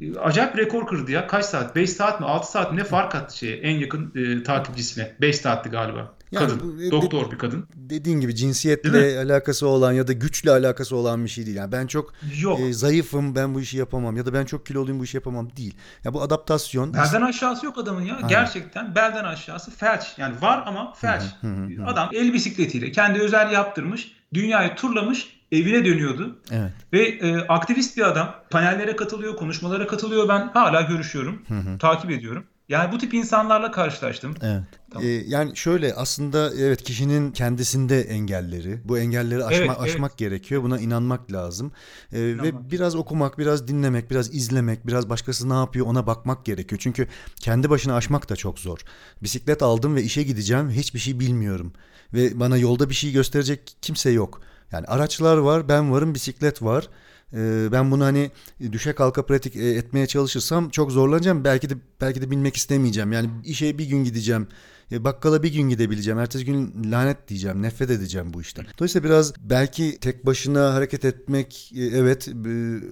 e, 0.00 0.18
acayip 0.18 0.58
rekor 0.58 0.86
kırdı 0.86 1.10
ya. 1.10 1.26
Kaç 1.26 1.44
saat? 1.44 1.76
5 1.76 1.90
saat 1.90 2.20
mi? 2.20 2.26
6 2.26 2.50
saat 2.50 2.72
mi? 2.72 2.78
Ne 2.78 2.84
fark 2.84 3.14
attı 3.14 3.38
şeye 3.38 3.56
en 3.56 3.78
yakın 3.78 4.12
e, 4.16 4.42
takipçisine? 4.42 5.12
5 5.20 5.36
saatti 5.36 5.68
galiba. 5.70 6.14
Yani 6.32 6.46
kadın. 6.48 6.78
bu- 6.78 6.82
e, 6.82 6.90
Doktor 6.90 7.30
bir 7.32 7.38
kadın. 7.38 7.66
dediğin 7.76 8.20
gibi 8.20 8.34
cinsiyetle 8.34 9.18
alakası 9.18 9.66
olan 9.68 9.92
ya 9.92 10.08
da 10.08 10.12
güçle 10.12 10.50
alakası 10.50 10.96
olan 10.96 11.24
bir 11.24 11.28
şey 11.30 11.46
değil. 11.46 11.56
Yani 11.56 11.72
ben 11.72 11.86
çok 11.86 12.12
Yok. 12.42 12.60
e, 12.60 12.72
zayıfım 12.72 13.34
ben 13.34 13.54
bu 13.54 13.60
işi 13.60 13.76
yapamam 13.78 14.16
ya 14.16 14.26
da 14.26 14.32
ben 14.34 14.44
çok 14.44 14.66
kiloluyum 14.66 15.00
bu 15.00 15.04
işi 15.04 15.16
yapamam 15.16 15.56
değil. 15.56 15.74
Ya 16.04 16.14
bu 16.14 16.22
adaptasyon. 16.22 16.94
Belden 16.94 17.22
aşağısı 17.22 17.66
yok 17.66 17.78
adamın 17.78 18.02
ya. 18.02 18.14
Aynen. 18.16 18.28
Gerçekten 18.28 18.94
belden 18.94 19.24
aşağısı 19.24 19.70
felç. 19.70 20.02
Yani 20.18 20.34
var 20.42 20.62
ama 20.66 20.92
felç. 20.94 21.22
Hı, 21.40 21.46
hı 21.46 21.66
hı. 21.82 21.86
Adam 21.86 22.08
el 22.12 22.32
bisikletiyle 22.32 22.92
kendi 22.92 23.18
özel 23.20 23.52
yaptırmış. 23.52 24.12
Dünyayı 24.34 24.74
turlamış. 24.74 25.40
Evine 25.52 25.84
dönüyordu. 25.84 26.38
Evet. 26.50 26.70
Ve 26.92 27.02
e, 27.08 27.36
aktivist 27.46 27.96
bir 27.96 28.02
adam. 28.08 28.34
Panellere 28.50 28.96
katılıyor, 28.96 29.36
konuşmalara 29.36 29.86
katılıyor. 29.86 30.28
Ben 30.28 30.48
hala 30.54 30.80
görüşüyorum, 30.80 31.42
Hı 31.48 31.54
hı. 31.54 31.78
takip 31.78 32.10
ediyorum. 32.10 32.44
Yani 32.70 32.92
bu 32.92 32.98
tip 32.98 33.14
insanlarla 33.14 33.70
karşılaştım. 33.70 34.34
Evet. 34.42 34.62
Tamam. 34.90 35.08
Ee, 35.08 35.10
yani 35.10 35.56
şöyle 35.56 35.94
aslında 35.94 36.50
evet 36.58 36.82
kişinin 36.82 37.32
kendisinde 37.32 38.00
engelleri. 38.02 38.80
Bu 38.84 38.98
engelleri 38.98 39.44
aşma, 39.44 39.56
Evet, 39.56 39.70
evet. 39.80 39.80
aşmak 39.80 40.18
gerekiyor. 40.18 40.62
Buna 40.62 40.78
inanmak 40.78 41.32
lazım. 41.32 41.72
Ee, 42.12 42.18
ve 42.20 42.30
İnanmak. 42.32 42.70
biraz 42.70 42.94
okumak, 42.94 43.38
biraz 43.38 43.68
dinlemek, 43.68 44.10
biraz 44.10 44.34
izlemek, 44.34 44.86
biraz 44.86 45.08
başkası 45.08 45.48
ne 45.48 45.54
yapıyor 45.54 45.86
ona 45.86 46.06
bakmak 46.06 46.44
gerekiyor. 46.44 46.80
Çünkü 46.84 47.08
kendi 47.40 47.70
başına 47.70 47.96
aşmak 47.96 48.28
da 48.30 48.36
çok 48.36 48.58
zor. 48.58 48.78
Bisiklet 49.22 49.62
aldım 49.62 49.96
ve 49.96 50.02
işe 50.02 50.22
gideceğim. 50.22 50.70
Hiçbir 50.70 50.98
şey 50.98 51.20
bilmiyorum. 51.20 51.72
Ve 52.14 52.40
bana 52.40 52.56
yolda 52.56 52.88
bir 52.90 52.94
şey 52.94 53.12
gösterecek 53.12 53.76
kimse 53.82 54.10
yok. 54.10 54.40
Yani 54.72 54.86
araçlar 54.86 55.36
var, 55.36 55.68
ben 55.68 55.92
varım, 55.92 56.14
bisiklet 56.14 56.62
var. 56.62 56.88
Ee, 57.34 57.68
ben 57.72 57.90
bunu 57.90 58.04
hani 58.04 58.30
düşe 58.72 58.92
kalka 58.92 59.26
pratik 59.26 59.56
e, 59.56 59.68
etmeye 59.68 60.06
çalışırsam 60.06 60.70
çok 60.70 60.92
zorlanacağım. 60.92 61.44
Belki 61.44 61.70
de 61.70 61.74
belki 62.00 62.22
de 62.22 62.30
bilmek 62.30 62.56
istemeyeceğim. 62.56 63.12
Yani 63.12 63.30
işe 63.44 63.78
bir 63.78 63.84
gün 63.84 64.04
gideceğim. 64.04 64.48
E, 64.92 65.04
Bakkala 65.04 65.42
bir 65.42 65.52
gün 65.52 65.68
gidebileceğim. 65.68 66.18
Ertesi 66.18 66.44
gün 66.44 66.74
lanet 66.92 67.28
diyeceğim. 67.28 67.62
Nefret 67.62 67.90
edeceğim 67.90 68.32
bu 68.32 68.40
işten. 68.40 68.66
Dolayısıyla 68.78 69.08
biraz 69.08 69.32
belki 69.40 69.98
tek 70.00 70.26
başına 70.26 70.74
hareket 70.74 71.04
etmek 71.04 71.72
e, 71.76 71.82
evet 71.84 72.28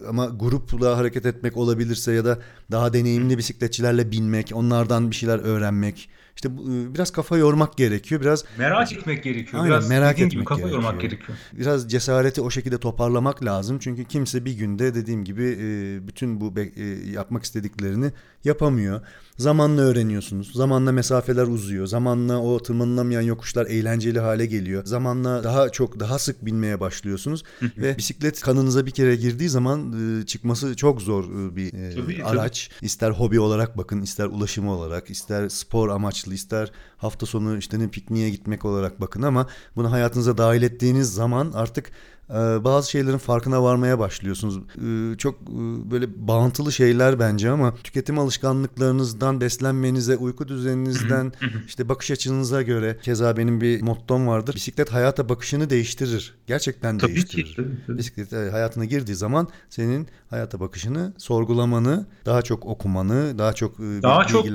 ama 0.08 0.26
grupla 0.26 0.96
hareket 0.96 1.26
etmek 1.26 1.56
olabilirse 1.56 2.12
ya 2.12 2.24
da 2.24 2.38
daha 2.70 2.92
deneyimli 2.92 3.38
bisikletçilerle 3.38 4.10
binmek, 4.10 4.50
onlardan 4.54 5.10
bir 5.10 5.16
şeyler 5.16 5.38
öğrenmek. 5.38 6.08
İşte 6.38 6.48
e, 6.48 6.94
biraz 6.94 7.10
kafa 7.10 7.36
yormak 7.36 7.76
gerekiyor. 7.76 8.20
Biraz 8.20 8.44
Merak 8.58 8.92
etmek 8.92 9.22
gerekiyor. 9.24 9.62
Aynen, 9.62 9.70
Biraz 9.70 9.88
merak 9.88 10.12
dediğin 10.12 10.28
gibi 10.28 10.40
etmek 10.42 10.48
kafa 10.48 10.68
yormak 10.68 11.00
gerekiyor. 11.00 11.10
gerekiyor. 11.28 11.38
biraz 11.52 11.90
cesareti 11.90 12.40
o 12.40 12.50
şekilde 12.50 12.78
toparlamak 12.78 13.44
lazım. 13.44 13.78
Çünkü 13.78 14.04
kimse 14.04 14.44
bir 14.44 14.52
günde 14.52 14.94
dediğim 14.94 15.24
gibi 15.24 15.44
e, 15.60 16.08
bütün 16.08 16.40
bu 16.40 16.54
e, 16.76 16.82
yapmak 17.10 17.44
istediklerini 17.44 18.12
yapamıyor. 18.44 19.00
Zamanla 19.36 19.82
öğreniyorsunuz. 19.82 20.52
Zamanla 20.52 20.92
mesafeler 20.92 21.46
uzuyor. 21.46 21.86
Zamanla 21.86 22.38
o 22.38 22.62
tırmanılamayan 22.62 23.22
yokuşlar 23.22 23.66
eğlenceli 23.66 24.20
hale 24.20 24.46
geliyor. 24.46 24.84
Zamanla 24.84 25.44
daha 25.44 25.70
çok 25.70 26.00
daha 26.00 26.18
sık 26.18 26.46
binmeye 26.46 26.80
başlıyorsunuz 26.80 27.42
ve 27.78 27.98
bisiklet 27.98 28.40
kanınıza 28.40 28.86
bir 28.86 28.90
kere 28.90 29.16
girdiği 29.16 29.48
zaman 29.48 29.94
çıkması 30.26 30.76
çok 30.76 31.02
zor 31.02 31.24
bir 31.56 31.70
Tabii, 31.70 31.94
tabii. 31.94 32.24
araç. 32.24 32.70
İster 32.82 33.10
hobi 33.10 33.40
olarak 33.40 33.78
bakın, 33.78 34.00
ister 34.02 34.26
ulaşım 34.26 34.68
olarak, 34.68 35.10
ister 35.10 35.48
spor 35.48 35.88
amaçlı, 35.88 36.27
ister 36.32 36.72
hafta 36.96 37.26
sonu 37.26 37.56
işte 37.56 37.78
ne 37.78 37.88
pikniğe 37.88 38.30
gitmek 38.30 38.64
olarak 38.64 39.00
bakın 39.00 39.22
ama 39.22 39.46
bunu 39.76 39.92
hayatınıza 39.92 40.38
dahil 40.38 40.62
ettiğiniz 40.62 41.14
zaman 41.14 41.52
artık 41.54 41.90
e, 42.30 42.34
bazı 42.64 42.90
şeylerin 42.90 43.18
farkına 43.18 43.62
varmaya 43.62 43.98
başlıyorsunuz. 43.98 44.56
E, 44.58 45.18
çok 45.18 45.34
e, 45.34 45.90
böyle 45.90 46.28
bağıntılı 46.28 46.72
şeyler 46.72 47.18
bence 47.18 47.50
ama 47.50 47.74
tüketim 47.74 48.18
alışkanlıklarınızdan, 48.18 49.40
beslenmenize, 49.40 50.16
uyku 50.16 50.48
düzeninizden, 50.48 51.32
işte 51.66 51.88
bakış 51.88 52.10
açınıza 52.10 52.62
göre 52.62 52.98
keza 53.02 53.36
benim 53.36 53.60
bir 53.60 53.82
mottom 53.82 54.26
vardır. 54.26 54.54
Bisiklet 54.54 54.92
hayata 54.92 55.28
bakışını 55.28 55.70
değiştirir. 55.70 56.34
Gerçekten 56.46 56.98
Tabii 56.98 57.14
değiştirir. 57.14 57.44
ki. 57.44 57.56
Tabii, 57.56 57.76
tabii. 57.86 57.98
Bisiklet 57.98 58.32
hayatına 58.32 58.84
girdiği 58.84 59.14
zaman 59.14 59.48
senin 59.70 60.08
hayata 60.30 60.60
bakışını 60.60 61.12
sorgulamanı, 61.18 62.06
daha 62.26 62.42
çok 62.42 62.66
okumanı, 62.66 63.38
daha 63.38 63.52
çok 63.52 63.78
Daha 63.78 64.26
çok 64.26 64.46
e, 64.46 64.50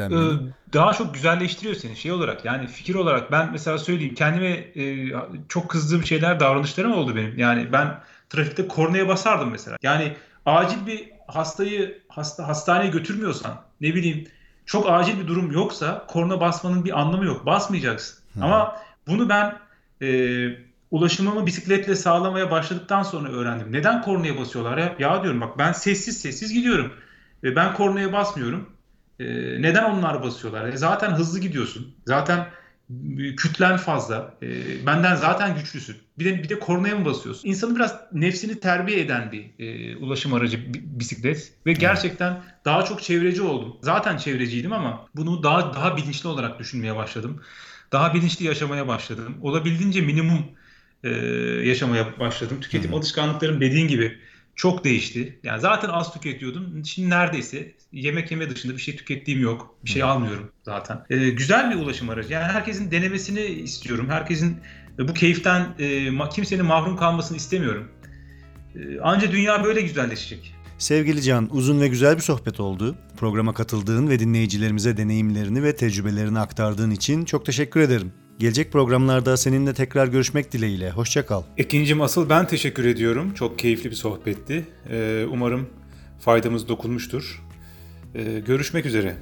daha 0.73 0.93
çok 0.93 1.13
güzelleştiriyor 1.13 1.75
seni 1.75 1.95
şey 1.95 2.11
olarak 2.11 2.45
yani 2.45 2.67
fikir 2.67 2.95
olarak 2.95 3.31
ben 3.31 3.51
mesela 3.51 3.77
söyleyeyim 3.77 4.15
kendime 4.15 4.49
e, 4.49 5.07
çok 5.49 5.69
kızdığım 5.69 6.05
şeyler 6.05 6.39
davranışlarım 6.39 6.93
oldu 6.93 7.15
benim. 7.15 7.39
Yani 7.39 7.71
ben 7.71 7.99
trafikte 8.29 8.67
kornaya 8.67 9.07
basardım 9.07 9.51
mesela. 9.51 9.77
Yani 9.83 10.13
acil 10.45 10.87
bir 10.87 11.11
hastayı 11.27 12.01
hasta 12.09 12.47
hastaneye 12.47 12.89
götürmüyorsan 12.89 13.61
ne 13.81 13.95
bileyim 13.95 14.27
çok 14.65 14.89
acil 14.89 15.19
bir 15.19 15.27
durum 15.27 15.51
yoksa 15.51 16.05
korna 16.07 16.39
basmanın 16.39 16.85
bir 16.85 16.99
anlamı 16.99 17.25
yok. 17.25 17.45
Basmayacaksın. 17.45 18.23
Hı. 18.33 18.45
Ama 18.45 18.75
bunu 19.07 19.29
ben 19.29 19.55
e, 20.01 20.07
ulaşımımı 20.91 21.45
bisikletle 21.45 21.95
sağlamaya 21.95 22.51
başladıktan 22.51 23.03
sonra 23.03 23.29
öğrendim. 23.29 23.71
Neden 23.71 24.01
kornaya 24.01 24.37
basıyorlar 24.39 24.77
ya? 24.77 24.95
Ya 24.99 25.23
diyorum 25.23 25.41
bak 25.41 25.57
ben 25.57 25.71
sessiz 25.71 26.21
sessiz 26.21 26.53
gidiyorum. 26.53 26.93
E, 27.43 27.55
ben 27.55 27.73
kornaya 27.73 28.13
basmıyorum. 28.13 28.69
E, 29.23 29.61
neden 29.61 29.83
onlar 29.83 30.23
basıyorlar? 30.23 30.65
E, 30.73 30.77
zaten 30.77 31.11
hızlı 31.11 31.39
gidiyorsun. 31.39 31.95
Zaten 32.07 32.47
kütlen 33.37 33.77
fazla. 33.77 34.37
E, 34.41 34.47
benden 34.85 35.15
zaten 35.15 35.55
güçlüsün. 35.55 35.97
Bir 36.19 36.25
de 36.25 36.43
bir 36.43 36.49
de 36.49 36.59
kornaya 36.59 36.95
mı 36.95 37.05
basıyorsun? 37.05 37.49
İnsanı 37.49 37.75
biraz 37.75 37.99
nefsini 38.13 38.59
terbiye 38.59 38.99
eden 38.99 39.31
bir 39.31 39.45
e, 39.59 39.97
ulaşım 39.97 40.33
aracı 40.33 40.73
bi- 40.73 40.99
bisiklet 40.99 41.53
ve 41.65 41.73
gerçekten 41.73 42.43
daha 42.65 42.85
çok 42.85 43.03
çevreci 43.03 43.41
oldum. 43.41 43.77
Zaten 43.81 44.17
çevreciydim 44.17 44.73
ama 44.73 45.07
bunu 45.15 45.43
daha 45.43 45.73
daha 45.73 45.97
bilinçli 45.97 46.29
olarak 46.29 46.59
düşünmeye 46.59 46.95
başladım. 46.95 47.41
Daha 47.91 48.13
bilinçli 48.13 48.45
yaşamaya 48.45 48.87
başladım. 48.87 49.37
Olabildiğince 49.41 50.01
minimum 50.01 50.45
e, 51.03 51.09
yaşamaya 51.67 52.19
başladım. 52.19 52.57
Tüketim 52.61 52.91
Hı 52.91 52.95
hı. 52.95 52.97
alışkanlıklarım 52.97 53.61
dediğin 53.61 53.87
gibi 53.87 54.19
çok 54.55 54.83
değişti. 54.83 55.39
Yani 55.43 55.61
zaten 55.61 55.89
az 55.89 56.13
tüketiyordum. 56.13 56.85
Şimdi 56.85 57.09
neredeyse 57.09 57.71
yemek 57.91 58.31
yeme 58.31 58.49
dışında 58.49 58.73
bir 58.73 58.81
şey 58.81 58.95
tükettiğim 58.95 59.41
yok. 59.41 59.75
Bir 59.85 59.89
şey 59.89 60.01
Hı. 60.01 60.05
almıyorum 60.05 60.51
zaten. 60.63 61.05
E, 61.09 61.29
güzel 61.29 61.71
bir 61.71 61.75
ulaşım 61.75 62.09
aracı. 62.09 62.33
Yani 62.33 62.43
herkesin 62.43 62.91
denemesini 62.91 63.41
istiyorum. 63.41 64.09
Herkesin 64.09 64.57
e, 64.99 65.07
bu 65.07 65.13
keyiften 65.13 65.75
e, 65.79 66.29
kimsenin 66.29 66.65
mahrum 66.65 66.97
kalmasını 66.97 67.37
istemiyorum. 67.37 67.87
E, 68.75 68.99
anca 68.99 69.31
dünya 69.31 69.63
böyle 69.63 69.81
güzelleşecek. 69.81 70.55
Sevgili 70.77 71.21
Can, 71.21 71.49
uzun 71.51 71.81
ve 71.81 71.87
güzel 71.87 72.15
bir 72.15 72.21
sohbet 72.21 72.59
oldu. 72.59 72.95
Programa 73.17 73.53
katıldığın 73.53 74.09
ve 74.09 74.19
dinleyicilerimize 74.19 74.97
deneyimlerini 74.97 75.63
ve 75.63 75.75
tecrübelerini 75.75 76.39
aktardığın 76.39 76.91
için 76.91 77.25
çok 77.25 77.45
teşekkür 77.45 77.79
ederim. 77.79 78.13
Gelecek 78.39 78.71
programlarda 78.71 79.37
seninle 79.37 79.73
tekrar 79.73 80.07
görüşmek 80.07 80.51
dileğiyle. 80.51 80.91
Hoşça 80.91 81.25
kal. 81.25 81.43
Ekincim 81.57 82.01
asıl 82.01 82.29
ben 82.29 82.47
teşekkür 82.47 82.85
ediyorum. 82.85 83.33
Çok 83.33 83.59
keyifli 83.59 83.91
bir 83.91 83.95
sohbetti. 83.95 84.65
Ee, 84.89 85.25
umarım 85.31 85.69
faydamız 86.19 86.67
dokunmuştur. 86.67 87.43
Ee, 88.15 88.39
görüşmek 88.45 88.85
üzere. 88.85 89.15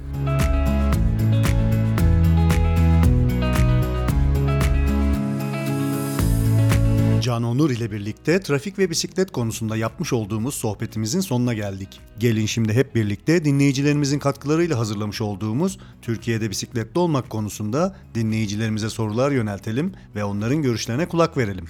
Can 7.32 7.42
Onur 7.42 7.70
ile 7.70 7.90
birlikte 7.90 8.40
trafik 8.40 8.78
ve 8.78 8.90
bisiklet 8.90 9.30
konusunda 9.30 9.76
yapmış 9.76 10.12
olduğumuz 10.12 10.54
sohbetimizin 10.54 11.20
sonuna 11.20 11.54
geldik. 11.54 12.00
Gelin 12.18 12.46
şimdi 12.46 12.72
hep 12.72 12.94
birlikte 12.94 13.44
dinleyicilerimizin 13.44 14.18
katkılarıyla 14.18 14.78
hazırlamış 14.78 15.20
olduğumuz 15.20 15.78
Türkiye'de 16.02 16.50
bisikletli 16.50 16.98
olmak 16.98 17.30
konusunda 17.30 17.96
dinleyicilerimize 18.14 18.90
sorular 18.90 19.30
yöneltelim 19.30 19.92
ve 20.14 20.24
onların 20.24 20.62
görüşlerine 20.62 21.08
kulak 21.08 21.36
verelim. 21.36 21.64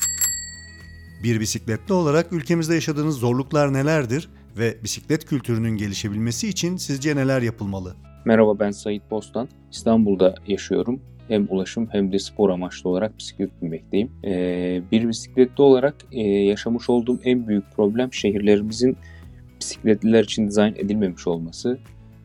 Bir 1.23 1.40
bisikletli 1.40 1.95
olarak 1.95 2.33
ülkemizde 2.33 2.75
yaşadığınız 2.75 3.16
zorluklar 3.16 3.73
nelerdir 3.73 4.28
ve 4.59 4.78
bisiklet 4.85 5.25
kültürünün 5.25 5.76
gelişebilmesi 5.76 6.49
için 6.49 6.76
sizce 6.76 7.16
neler 7.16 7.42
yapılmalı? 7.42 7.97
Merhaba 8.25 8.59
ben 8.59 8.71
Sait 8.71 9.11
Bostan. 9.11 9.49
İstanbul'da 9.73 10.35
yaşıyorum. 10.47 11.00
Hem 11.29 11.47
ulaşım 11.50 11.88
hem 11.93 12.12
de 12.12 12.19
spor 12.19 12.50
amaçlı 12.50 12.91
olarak 12.91 13.19
bisiklet 13.19 13.62
binmekteyim. 13.62 14.11
Ee, 14.25 14.83
bir 14.93 15.09
bisikletli 15.09 15.62
olarak 15.62 15.95
e, 16.12 16.21
yaşamış 16.29 16.91
olduğum 16.91 17.21
en 17.25 17.49
büyük 17.49 17.64
problem 17.76 18.12
şehirlerimizin 18.12 18.97
bisikletliler 19.61 20.25
için 20.25 20.47
dizayn 20.47 20.75
edilmemiş 20.75 21.26
olması. 21.26 21.79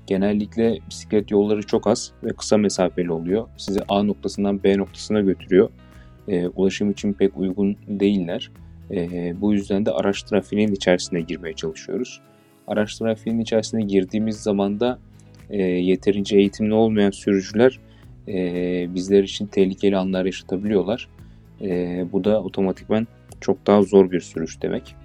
Genellikle 0.07 0.79
bisiklet 0.89 1.31
yolları 1.31 1.63
çok 1.63 1.87
az 1.87 2.11
ve 2.23 2.29
kısa 2.29 2.57
mesafeli 2.57 3.11
oluyor. 3.11 3.47
Sizi 3.57 3.79
A 3.89 4.03
noktasından 4.03 4.63
B 4.63 4.77
noktasına 4.77 5.21
götürüyor. 5.21 5.69
Ee, 6.27 6.47
ulaşım 6.47 6.91
için 6.91 7.13
pek 7.13 7.37
uygun 7.37 7.77
değiller. 7.87 8.51
Ee, 8.91 9.33
bu 9.41 9.53
yüzden 9.53 9.85
de 9.85 9.91
araç 9.91 10.23
trafiğinin 10.23 10.75
içerisine 10.75 11.21
girmeye 11.21 11.53
çalışıyoruz. 11.53 12.21
Araç 12.67 12.97
trafiğinin 12.97 13.41
içerisine 13.41 13.81
girdiğimiz 13.83 14.37
zaman 14.37 14.79
da 14.79 14.99
e, 15.49 15.61
yeterince 15.61 16.37
eğitimli 16.37 16.73
olmayan 16.73 17.11
sürücüler 17.11 17.79
e, 18.27 18.87
bizler 18.95 19.23
için 19.23 19.47
tehlikeli 19.47 19.97
anlar 19.97 20.25
yaşatabiliyorlar. 20.25 21.09
E, 21.61 22.05
bu 22.11 22.23
da 22.23 22.43
otomatikman 22.43 23.07
çok 23.41 23.67
daha 23.67 23.81
zor 23.81 24.11
bir 24.11 24.19
sürüş 24.19 24.61
demek. 24.61 24.95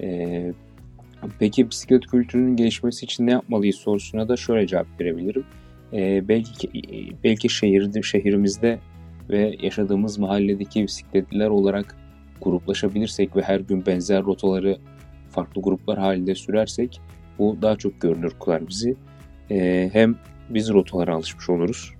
E, 0.00 0.52
peki 1.38 1.70
bisiklet 1.70 2.06
kültürünün 2.06 2.56
gelişmesi 2.56 3.04
için 3.04 3.26
ne 3.26 3.30
yapmalıyız 3.30 3.76
sorusuna 3.76 4.28
da 4.28 4.36
şöyle 4.36 4.66
cevap 4.66 5.00
verebilirim. 5.00 5.44
E, 5.92 6.28
belki 6.28 6.70
belki 7.24 7.48
şehirde, 7.48 8.02
şehrimizde 8.02 8.78
ve 9.30 9.56
yaşadığımız 9.62 10.18
mahalledeki 10.18 10.82
bisikletliler 10.82 11.48
olarak 11.48 11.96
gruplaşabilirsek 12.42 13.36
ve 13.36 13.42
her 13.42 13.60
gün 13.60 13.86
benzer 13.86 14.22
rotaları 14.22 14.78
farklı 15.30 15.62
gruplar 15.62 15.98
halinde 15.98 16.34
sürersek 16.34 17.00
bu 17.38 17.58
daha 17.62 17.76
çok 17.76 18.00
görünür 18.00 18.32
kılar 18.44 18.68
bizi. 18.68 18.96
E, 19.50 19.90
hem 19.92 20.16
biz 20.50 20.70
rotalara 20.70 21.14
alışmış 21.14 21.50
oluruz 21.50 21.99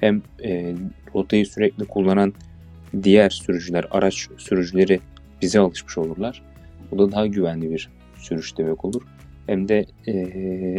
hem 0.00 0.22
e, 0.44 0.74
rotayı 1.14 1.46
sürekli 1.46 1.84
kullanan 1.84 2.34
diğer 3.02 3.30
sürücüler, 3.30 3.86
araç 3.90 4.28
sürücüleri 4.38 5.00
bize 5.42 5.60
alışmış 5.60 5.98
olurlar. 5.98 6.42
Bu 6.90 6.98
da 6.98 7.12
daha 7.12 7.26
güvenli 7.26 7.70
bir 7.70 7.90
sürüş 8.16 8.58
demek 8.58 8.84
olur. 8.84 9.02
Hem 9.46 9.68
de 9.68 9.86
e, 10.06 10.12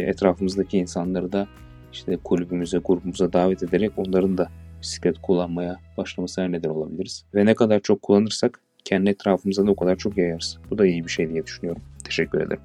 etrafımızdaki 0.08 0.78
insanları 0.78 1.32
da 1.32 1.48
işte 1.92 2.16
kulübümüze, 2.16 2.78
grubumuza 2.78 3.32
davet 3.32 3.62
ederek 3.62 3.92
onların 3.96 4.38
da 4.38 4.48
bisiklet 4.82 5.18
kullanmaya 5.22 5.76
başlamasına 5.96 6.48
neden 6.48 6.68
olabiliriz. 6.68 7.24
Ve 7.34 7.46
ne 7.46 7.54
kadar 7.54 7.80
çok 7.80 8.02
kullanırsak 8.02 8.60
kendi 8.84 9.10
etrafımıza 9.10 9.66
da 9.66 9.70
o 9.70 9.76
kadar 9.76 9.96
çok 9.96 10.18
yayarız. 10.18 10.58
Bu 10.70 10.78
da 10.78 10.86
iyi 10.86 11.04
bir 11.04 11.10
şey 11.10 11.30
diye 11.30 11.46
düşünüyorum. 11.46 11.82
Teşekkür 12.04 12.40
ederim. 12.40 12.62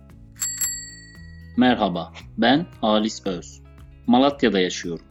Merhaba, 1.58 2.14
ben 2.38 2.66
Halis 2.82 3.28
Öz. 3.28 3.62
Malatya'da 4.08 4.60
yaşıyorum. 4.60 5.06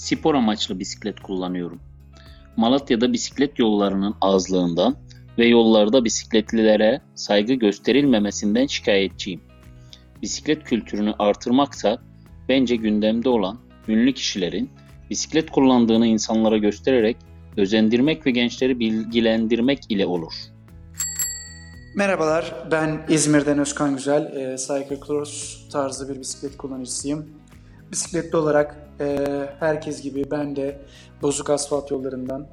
Spor 0.00 0.34
amaçlı 0.34 0.78
bisiklet 0.78 1.20
kullanıyorum. 1.20 1.80
Malatya'da 2.56 3.12
bisiklet 3.12 3.58
yollarının 3.58 4.14
azlığından 4.20 4.96
ve 5.38 5.46
yollarda 5.46 6.04
bisikletlilere 6.04 7.00
saygı 7.14 7.54
gösterilmemesinden 7.54 8.66
şikayetçiyim. 8.66 9.40
Bisiklet 10.22 10.64
kültürünü 10.64 11.14
artırmaksa 11.18 11.98
bence 12.48 12.76
gündemde 12.76 13.28
olan 13.28 13.58
ünlü 13.88 14.14
kişilerin 14.14 14.70
bisiklet 15.10 15.50
kullandığını 15.50 16.06
insanlara 16.06 16.56
göstererek 16.58 17.16
özendirmek 17.56 18.26
ve 18.26 18.30
gençleri 18.30 18.78
bilgilendirmek 18.78 19.80
ile 19.88 20.06
olur. 20.06 20.32
Merhabalar, 21.96 22.54
ben 22.70 23.06
İzmir'den 23.08 23.58
Özkan 23.58 23.96
Güzel. 23.96 24.36
E, 24.36 24.56
Cyclecross 24.56 25.58
tarzı 25.72 26.14
bir 26.14 26.20
bisiklet 26.20 26.56
kullanıcısıyım. 26.56 27.39
Bisikletli 27.92 28.36
olarak 28.36 28.76
e, 29.00 29.26
herkes 29.60 30.02
gibi 30.02 30.30
ben 30.30 30.56
de 30.56 30.80
bozuk 31.22 31.50
asfalt 31.50 31.90
yollarından, 31.90 32.46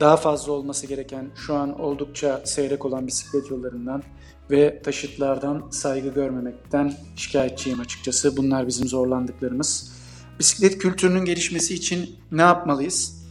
daha 0.00 0.16
fazla 0.16 0.52
olması 0.52 0.86
gereken 0.86 1.30
şu 1.34 1.54
an 1.54 1.80
oldukça 1.80 2.40
seyrek 2.44 2.84
olan 2.84 3.06
bisiklet 3.06 3.50
yollarından 3.50 4.02
ve 4.50 4.82
taşıtlardan 4.82 5.70
saygı 5.70 6.08
görmemekten 6.08 6.94
şikayetçiyim 7.16 7.80
açıkçası. 7.80 8.36
Bunlar 8.36 8.66
bizim 8.66 8.88
zorlandıklarımız. 8.88 9.92
Bisiklet 10.38 10.78
kültürünün 10.78 11.24
gelişmesi 11.24 11.74
için 11.74 12.16
ne 12.32 12.42
yapmalıyız? 12.42 13.22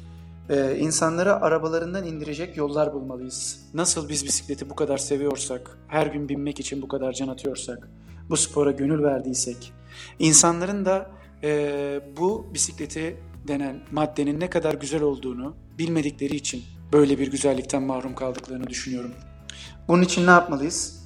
Ee, 0.50 0.78
insanları 0.80 1.36
arabalarından 1.36 2.08
indirecek 2.08 2.58
yollar 2.58 2.94
bulmalıyız. 2.94 3.60
Nasıl 3.74 4.10
biz 4.10 4.26
bisikleti 4.26 4.70
bu 4.70 4.76
kadar 4.76 4.98
seviyorsak, 4.98 5.78
her 5.88 6.08
gün 6.08 6.30
binmek 6.30 6.60
için 6.60 6.82
bu 6.82 6.88
kadar 6.88 7.14
can 7.14 7.28
atıyorsak, 7.28 7.90
bu 8.30 8.38
spora 8.38 8.72
gönül 8.72 9.04
verdiysek, 9.04 9.74
insanların 10.20 10.86
da 10.86 11.10
e, 11.44 12.02
bu 12.18 12.48
bisikleti 12.54 13.18
denen 13.48 13.82
maddenin 13.92 14.40
ne 14.40 14.50
kadar 14.50 14.74
güzel 14.74 15.02
olduğunu 15.02 15.56
bilmedikleri 15.80 16.36
için 16.36 16.64
böyle 16.94 17.20
bir 17.20 17.32
güzellikten 17.32 17.84
mahrum 17.84 18.16
kaldıklarını 18.16 18.68
düşünüyorum. 18.68 19.12
Bunun 19.88 20.02
için 20.02 20.28
ne 20.28 20.32
yapmalıyız? 20.32 21.02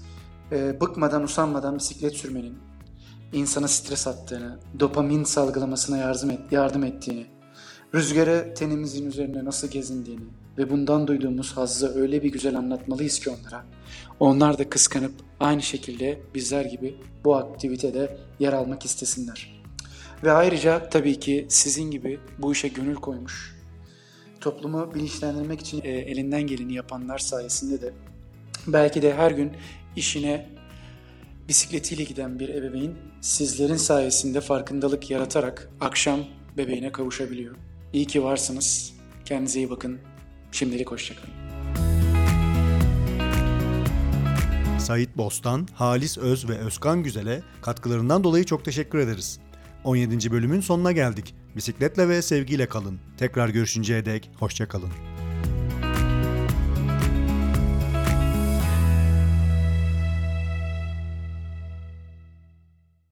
Ee, 0.52 0.82
bıkmadan, 0.82 1.24
usanmadan 1.24 1.78
bisiklet 1.78 2.14
sürmenin 2.14 2.58
insana 3.34 3.68
stres 3.68 4.08
attığını, 4.08 4.60
dopamin 4.80 5.24
salgılamasına 5.24 5.98
yardım, 5.98 6.30
et, 6.30 6.40
yardım 6.52 6.84
ettiğini, 6.84 7.26
rüzgarı 7.94 8.54
tenimizin 8.58 9.06
üzerine 9.06 9.46
nasıl 9.46 9.68
gezindiğini 9.68 10.26
ve 10.58 10.70
bundan 10.70 11.08
duyduğumuz 11.08 11.58
hazzı 11.58 12.00
öyle 12.02 12.24
bir 12.24 12.32
güzel 12.32 12.58
anlatmalıyız 12.58 13.20
ki 13.20 13.30
onlara. 13.30 13.66
Onlar 14.20 14.58
da 14.58 14.70
kıskanıp 14.70 15.14
aynı 15.40 15.62
şekilde 15.62 16.22
bizler 16.36 16.66
gibi 16.66 16.98
bu 17.24 17.36
aktivitede 17.36 18.18
yer 18.40 18.54
almak 18.54 18.86
istesinler. 18.86 19.55
Ve 20.26 20.32
ayrıca 20.32 20.90
tabii 20.90 21.20
ki 21.20 21.46
sizin 21.50 21.92
gibi 21.92 22.20
bu 22.38 22.52
işe 22.52 22.68
gönül 22.68 22.96
koymuş, 22.96 23.56
toplumu 24.42 24.94
bilinçlendirmek 24.94 25.62
için 25.62 25.82
e, 25.84 25.90
elinden 25.90 26.42
geleni 26.42 26.74
yapanlar 26.74 27.18
sayesinde 27.18 27.82
de 27.82 27.94
belki 28.68 29.02
de 29.02 29.14
her 29.14 29.32
gün 29.32 29.52
işine 29.96 30.50
bisikletiyle 31.48 32.04
giden 32.04 32.40
bir 32.40 32.50
ebeveyn 32.50 32.96
sizlerin 33.22 33.76
sayesinde 33.76 34.42
farkındalık 34.42 35.12
yaratarak 35.12 35.70
akşam 35.82 36.20
bebeğine 36.58 36.92
kavuşabiliyor. 36.92 37.56
İyi 37.94 38.08
ki 38.08 38.24
varsınız. 38.24 38.94
Kendinize 39.26 39.60
iyi 39.60 39.70
bakın. 39.70 40.00
Şimdilik 40.52 40.92
hoşçakalın. 40.92 41.34
Sait 44.80 45.18
Bostan, 45.18 45.68
Halis 45.74 46.18
Öz 46.18 46.50
ve 46.50 46.58
Özkan 46.58 47.04
Güzel'e 47.04 47.42
katkılarından 47.62 48.24
dolayı 48.24 48.44
çok 48.44 48.66
teşekkür 48.66 49.00
ederiz. 49.00 49.40
17. 49.86 50.32
bölümün 50.32 50.62
sonuna 50.62 50.92
geldik. 50.92 51.36
Bisikletle 51.56 52.10
ve 52.10 52.22
sevgiyle 52.22 52.66
kalın. 52.66 53.00
Tekrar 53.18 53.50
görüşünceye 53.50 54.06
dek 54.06 54.32
hoşçakalın. 54.40 55.15